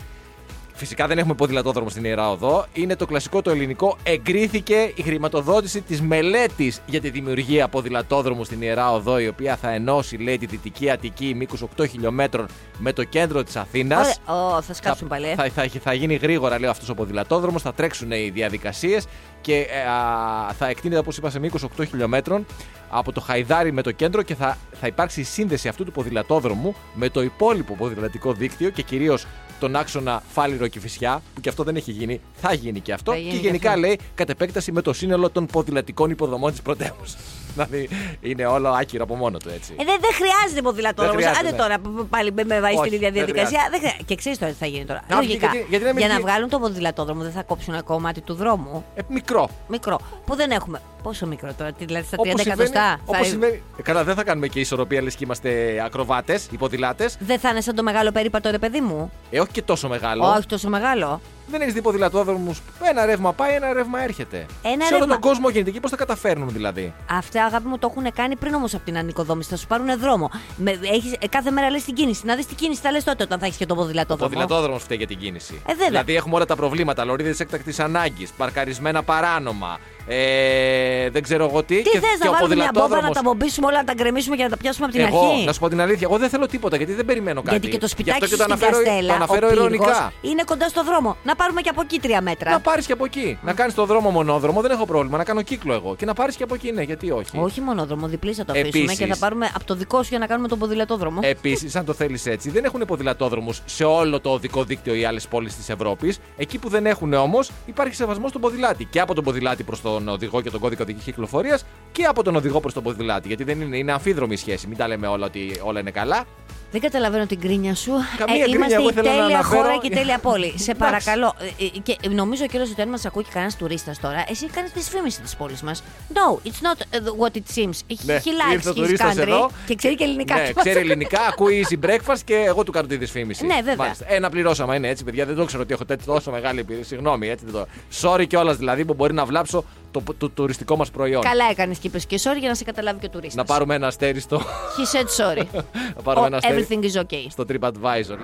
[0.78, 2.66] Φυσικά δεν έχουμε ποδηλατόδρομο στην Ιερά Οδό.
[2.72, 3.96] Είναι το κλασικό το ελληνικό.
[4.02, 9.70] Εγκρίθηκε η χρηματοδότηση της μελέτης για τη δημιουργία ποδηλατόδρομου στην Ιερά Οδό, η οποία θα
[9.70, 12.46] ενώσει, λέει, τη Δυτική Αττική μήκους 8 χιλιόμετρων
[12.78, 14.20] με το κέντρο της Αθήνας.
[14.26, 14.56] Ωραία.
[14.56, 15.26] Ω, θα σκάψουν πάλι.
[15.28, 15.34] ε.
[15.34, 17.62] Θα, θα, θα γίνει γρήγορα, λέω, αυτός ο ποδηλατόδρομος.
[17.62, 19.06] Θα τρέξουν οι διαδικασίες
[19.46, 22.46] και ε, α, θα εκτείνεται, όπως είπα, σε μήκος 8 χιλιόμετρων
[22.90, 26.74] από το Χαϊδάρι με το κέντρο και θα, θα υπάρξει η σύνδεση αυτού του ποδηλατόδρομου
[26.94, 29.26] με το υπόλοιπο ποδηλατικό δίκτυο και κυρίως
[29.60, 32.20] τον άξονα Φάληρο και Φυσιά, που και αυτό δεν έχει γίνει.
[32.34, 33.12] Θα γίνει και αυτό.
[33.12, 33.80] Θα γίνει και και γενικά αυτό.
[33.80, 37.45] λέει κατ' επέκταση με το σύνολο των ποδηλατικών υποδομών της πρωτεύουσας.
[37.56, 37.88] Δηλαδή
[38.20, 39.74] είναι όλο άκυρο από μόνο του έτσι.
[39.80, 41.18] Ε, δεν, δεν χρειάζεται ποδηλατόδρομο.
[41.18, 41.62] Δεν χρειάζεται, Άντε ναι.
[41.62, 43.68] τώρα που πάλι με, με βάζει Όχι, την ίδια δεν διαδικασία.
[43.70, 44.02] Δεν χρειάζεται.
[44.06, 45.02] Και ξέρεις τώρα τι θα γίνει τώρα.
[45.08, 45.46] Να, Λογικά.
[45.50, 48.20] γιατί- γιατί να μην για να βγει- βγάλουν το ποδηλατόδρομο δεν θα κόψουν ένα κομμάτι
[48.20, 48.84] του δρόμου.
[48.94, 49.48] Ε, μικρό.
[49.68, 49.98] Μικρό.
[50.26, 50.80] Που δεν έχουμε.
[51.02, 53.00] Πόσο μικρό τώρα, τι, δηλαδή στα 30 Όπως συμβαίνει- εκατοστά.
[53.04, 57.16] όπως θα- συμβαίνει- Ε, Καλά, δεν θα κάνουμε και ισορροπία λες και είμαστε ακροβάτες, υποδηλάτες.
[57.20, 59.12] Δεν θα είναι σαν το μεγάλο περίπατο, ρε παιδί μου.
[59.30, 60.24] Ε, όχι και τόσο μεγάλο.
[60.36, 61.20] Όχι τόσο μεγάλο.
[61.48, 62.56] Δεν έχεις δει ποδηλατόδρομου.
[62.82, 64.46] Ένα ρεύμα πάει, ένα ρεύμα έρχεται.
[64.62, 67.78] Ένα Σε όλο ρεύμα- τον κόσμο γίνεται εκεί, πώς τα καταφέρνουν δηλαδή; Αυτά αγάπη μου
[67.78, 69.48] το έχουν κάνει πριν όμως από την ανοικοδόμηση.
[69.50, 70.30] Θα σου πάρουν δρόμο.
[70.56, 72.26] Με, έχεις, ε, κάθε μέρα λες την κίνηση.
[72.26, 74.30] Να δεις την κίνηση, θα λες τότε όταν θα έχεις και το Ο ποδηλατόδρομο.
[74.30, 75.60] ποδηλατόδρομος φταίει για την κίνηση.
[75.66, 75.86] Ε, βέβαια.
[75.88, 77.04] Δηλαδή έχουμε όλα τα προβλήματα.
[77.04, 79.78] Λωρίδες έκτακτης ανάγκης, παρκαρισμένα παράνομα.
[80.08, 81.76] Ε, δεν ξέρω εγώ τι.
[81.76, 83.84] Τι και, θες και να ο βάλουμε μια μπόμπα να ποδηλατόδρομος- τα μπομπίσουμε όλα, να
[83.84, 86.06] τα γκρεμίσουμε και να τα πιάσουμε από την Εγώ, αρχή; να σου πω την αλήθεια,
[86.10, 87.50] εγώ δεν θέλω τίποτα γιατί δεν περιμένω κάτι.
[87.50, 89.50] Γιατί και το Γι' σπιτάκι αυτό σου και το στην αναφέρω, Καστέλα, το αναφέρω ο
[89.50, 90.12] πύργος, ηρωνικά.
[90.20, 91.16] είναι κοντά στο δρόμο.
[91.24, 92.50] Να πάρουμε και από εκεί τρία μέτρα.
[92.50, 93.38] Να πάρεις και από εκεί.
[93.42, 95.16] Να κάνεις το δρόμο μονόδρομο, δεν έχω πρόβλημα.
[95.16, 95.94] Να κάνω κύκλο εγώ.
[95.96, 97.38] Και να πάρεις και από εκεί, ναι, γιατί όχι.
[97.38, 100.08] Όχι μόνο δρόμο, διπλή θα το αφήσουμε Επίσης- και θα πάρουμε από το δικό σου
[100.10, 101.20] για να κάνουμε τον ποδηλατόδρομο.
[101.22, 105.26] Επίσης, αν το θέλεις έτσι, δεν έχουν ποδηλατόδρομους σε όλο το οδικό δίκτυο οι άλλες
[105.26, 106.18] πόλεις της Ευρώπης.
[106.36, 108.84] Εκεί που δεν έχουν όμως, υπάρχει σεβασμός στον ποδηλάτη.
[108.84, 112.36] Και από τον ποδηλάτη προς τον οδηγό και τον κώδικα οδική κυκλοφορίας και από τον
[112.36, 113.28] οδηγό προς τον ποδηλάτη.
[113.28, 114.66] Γιατί δεν είναι, είναι αμφίδρομη η σχέση.
[114.66, 116.24] Μην τα λέμε όλα ότι όλα είναι καλά.
[116.70, 117.90] Δεν καταλαβαίνω την κρίνια σου.
[118.16, 120.44] Καμία κρίνια, είμαστε εγώ η ήθελα να τέλεια αναφέρω- χώρα και η τέλεια πόλη.
[120.56, 120.74] Σε Εντάξει.
[121.04, 121.34] παρακαλώ.
[121.58, 124.72] Ε, ε, Και νομίζω κιόλα ότι αν μας ακούει και κανένας τουρίστας τώρα, εσύ κάνεις
[124.72, 125.82] τη φήμηση της πόλης μας.
[126.14, 127.76] No, it's not uh, what it seems.
[127.92, 129.50] He, Ναι, he likes ήρθε ο his τουρίστας country εδώ.
[129.66, 130.34] και ξέρει και ελληνικά.
[130.34, 133.46] Ναι, ξέρει ελληνικά, ακούει easy breakfast και εγώ του κάνω τη δυσφήμιση.
[133.46, 133.76] Ναι, βέβαια.
[133.76, 134.04] Μάλιστα.
[134.08, 135.26] Ε, να πληρώσαμε, είναι έτσι, παιδιά.
[135.26, 136.84] Δεν το ξέρω ότι έχω τέτοιο τόσο μεγάλη εμπειρία.
[136.84, 137.66] Συγγνώμη, έτσι δεν το.
[138.02, 139.64] Sorry κιόλας δηλαδή που μπορεί να βλάψω
[140.00, 141.22] το, το, τουριστικό μας προϊόν.
[141.22, 143.34] Καλά έκανες και είπες και sorry για να σε καταλάβει και ο τουρίστας.
[143.34, 145.44] Να πάρουμε ένα αστέρι στο, He said sorry.
[145.96, 147.26] να πάρουμε Oh, ένα αστέρι everything is okay.
[147.28, 148.18] στο TripAdvisor.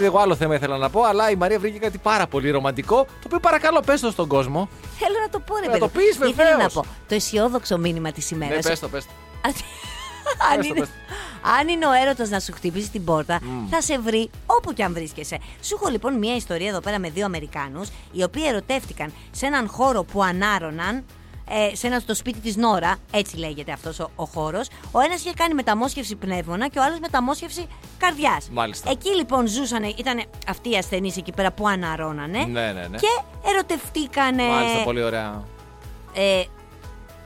[0.00, 3.22] Εγώ άλλο θέμα ήθελα να πω, αλλά η Μαρία βρήκε κάτι πάρα πολύ ρομαντικό, το
[3.26, 4.68] οποίο παρακαλώ πες το στον κόσμο.
[4.98, 5.80] Θέλω να το πω, ρε Να παιδί.
[5.80, 6.74] το πεις, Ήθελα βεβαίως.
[6.74, 6.88] να πω.
[7.08, 8.64] Το αισιόδοξο μήνυμα της ημέρας.
[8.64, 9.10] Ναι, πες το, πες το.
[10.50, 10.88] αν, Πες το, είναι, πες
[11.58, 14.92] αν είναι ο έρωτας να σου χτυπήσει την πόρτα, θα σε βρει όπου και αν
[14.92, 15.38] βρίσκεσαι.
[15.62, 19.68] Σου έχω λοιπόν μια ιστορία εδώ πέρα με δύο Αμερικάνους, οι οποίοι ερωτεύτηκαν σε έναν
[19.68, 21.04] χώρο που ανάρωναν.
[21.50, 24.68] Ε, σε ένα στο σπίτι της Νόρα, έτσι λέγεται αυτός ο, ο χώρος.
[24.92, 27.66] Ο ένας είχε κάνει μεταμόσχευση πνεύμονα και ο άλλος μεταμόσχευση
[27.98, 28.48] καρδιάς.
[28.52, 28.90] Μάλιστα.
[28.90, 32.38] Εκεί λοιπόν ζούσαν, ήταν αυτοί οι ασθενείς εκεί πέρα που αναρώνανε.
[32.38, 32.96] Ναι, ναι, ναι.
[32.96, 34.42] Και ερωτευτήκανε.
[34.42, 35.44] Μάλιστα, πολύ ωραία.
[36.14, 36.42] Ε,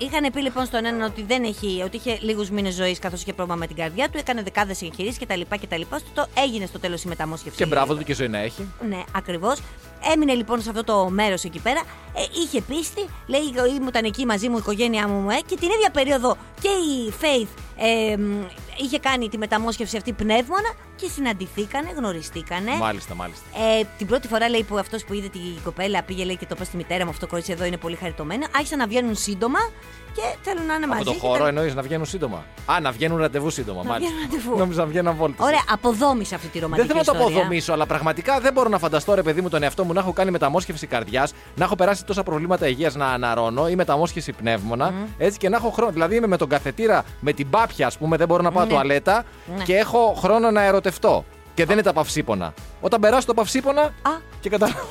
[0.04, 3.32] είχαν πει λοιπόν στον έναν ότι, δεν έχει, ότι είχε λίγους μήνες ζωής καθώς είχε
[3.32, 5.40] πρόβλημα με την καρδιά του, έκανε δεκάδες εγχειρήσεις κτλ.
[5.48, 5.80] κτλ.
[6.14, 7.58] Το έγινε στο τέλος η μεταμόσχευση.
[7.58, 8.68] Και μπράβο του και ζωή να έχει.
[8.88, 9.58] Ναι, ακριβώς.
[10.14, 11.80] Έμεινε λοιπόν σε αυτό το μέρος εκεί πέρα.
[12.14, 13.40] Ε, είχε πίστη, λέει:
[13.76, 17.48] Ήμουν εκεί μαζί μου, η οικογένειά μου, ε, και την ίδια περίοδο και η Faith
[17.76, 18.44] ε, μ,
[18.76, 22.70] είχε κάνει τη μεταμόσχευση αυτή πνεύμονα και συναντηθήκανε, γνωριστήκανε.
[22.80, 23.44] Μάλιστα, μάλιστα.
[23.80, 26.52] Ε, την πρώτη φορά λέει που αυτός που είδε την κοπέλα πήγε λέει, και το
[26.54, 28.46] είπε στη μητέρα μου αυτό το κορίτσι εδώ είναι πολύ χαριτωμένο.
[28.56, 29.58] Άρχισαν να βγαίνουν σύντομα
[30.14, 31.00] και θέλουν να είναι μαζί.
[31.00, 33.88] Από το και χώρο τα- εννοείς να βγαίνουν σύντομα; Α, να βγαίνουν ραντεβού σύντομα, Να
[33.90, 34.12] μάλιστα.
[34.14, 34.58] βγαίνουν ραντεβού.
[34.58, 35.46] Νόμιζα να βγαίνουν βόλτες.
[35.46, 37.36] Ωραία, αποδόμησε αυτή τη Δεν ρομαντική θέλω να το ιστορία.
[37.36, 40.12] αποδομήσω, αλλά πραγματικά δεν μπορώ να φανταστώ, ρε παιδί μου, τον εαυτό μου να έχω
[40.12, 44.92] κάνει μεταμόσχευση καρδιάς, να έχω περάσει τόσα προβλήματα υγείας να αναρώνω ή μεταμόσχευση πνεύμονα.
[45.18, 45.92] Έτσι και να έχω χρόνο.
[45.92, 48.70] Δηλαδή είμαι με τον καθετήρα, με την πάπια, ας πούμε, δεν μπορώ να πάω Ναι.
[48.72, 49.24] Τουαλέτα
[49.56, 49.64] Ναι.
[49.64, 51.24] και έχω χρόνο να ερωτευτώ.
[51.54, 52.54] Και δεν είναι τα παυσίπονα.
[52.80, 54.86] Όταν περάσω το παυσίπονα Α, και καταλαβαίνω.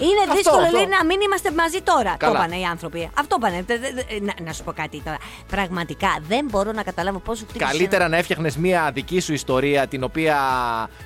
[0.00, 0.76] είναι Αυτό, δύσκολο αυτό.
[0.76, 2.14] λέει, να μην είμαστε μαζί τώρα.
[2.18, 2.32] Καλά.
[2.32, 3.10] Το είπανε οι άνθρωποι.
[3.18, 3.62] Αυτό πάνε.
[3.62, 5.16] Τε- τε- τε- Να, να σου πω κάτι τώρα.
[5.48, 7.70] Πραγματικά δεν μπορώ να καταλάβω πώς σου χτύπησε.
[7.70, 10.36] Καλύτερα να έφτιαχνες μία δική σου ιστορία, την οποία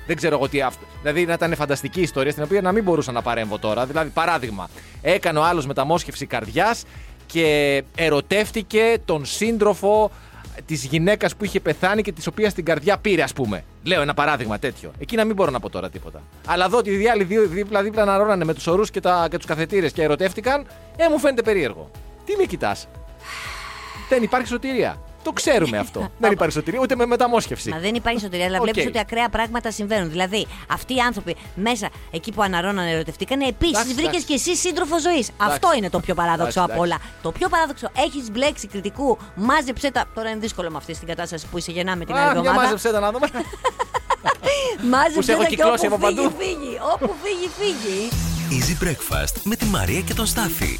[0.07, 0.61] δεν ξέρω εγώ τι.
[0.61, 3.85] αυ- Δηλαδή να ήταν φανταστική ιστορία, στην οποία να μην μπορούσα να παρέμβω τώρα.
[3.85, 4.69] Δηλαδή, παράδειγμα,
[5.01, 6.83] έκανε ο άλλος μεταμόσχευση καρδιάς
[7.25, 10.11] και ερωτεύτηκε τον σύντροφο
[10.65, 13.63] της γυναίκας που είχε πεθάνει και της οποίας την καρδιά πήρε, ας πούμε.
[13.83, 14.91] Λέω ένα παράδειγμα τέτοιο.
[14.99, 16.21] Εκεί να μην μπορώ να πω τώρα τίποτα.
[16.45, 19.37] Αλλά εδώ ότι οι άλλοι δύο δίπλα-δίπλα να ρώνανε με τους ορούς και, τα- και
[19.37, 20.65] τους καθετήρες και ερωτεύτηκαν,
[20.97, 21.91] ε, μου φαίνεται περίεργο.
[22.25, 22.87] Τι με κοιτάς;
[24.09, 25.01] Δεν υπάρχει σωτηρία.
[25.29, 26.11] Το ξέρουμε αυτό.
[26.19, 27.69] δεν υπάρχει σωτηρία ούτε με μεταμόσχευση.
[27.69, 28.63] Μα δεν υπάρχει σωτηρία, αλλά Οκ.
[28.63, 30.09] βλέπεις ότι ακραία πράγματα συμβαίνουν.
[30.09, 34.25] Δηλαδή, αυτοί οι άνθρωποι μέσα εκεί που αναρρώναν ερωτευτήκαν, επίσης Εντάξει, βρήκες εντάξει.
[34.25, 35.29] και εσύ σύντροφο ζωής.
[35.37, 36.97] Αυτό είναι το πιο παράδοξο Εντάξει, από όλα.
[37.21, 40.05] Το πιο παράδοξο, έχεις μπλέξει Κρητικού, μάζεψε τα.
[40.13, 42.61] Τώρα είναι δύσκολο με αυτή την κατάσταση που είσαι γεννάμε την άλλη Α, για εβδομάδα.
[42.63, 43.27] μάζεψε τα να δούμε.
[44.81, 46.35] Που Μάζεψε σε έχω τα και κυκλώσει όπου από φύγει, παντού.
[46.39, 46.79] φύγει.
[46.93, 48.09] Όπου φύγει, φύγει.
[48.51, 50.79] Easy Breakfast με τη Μαρία και τον Στάφη.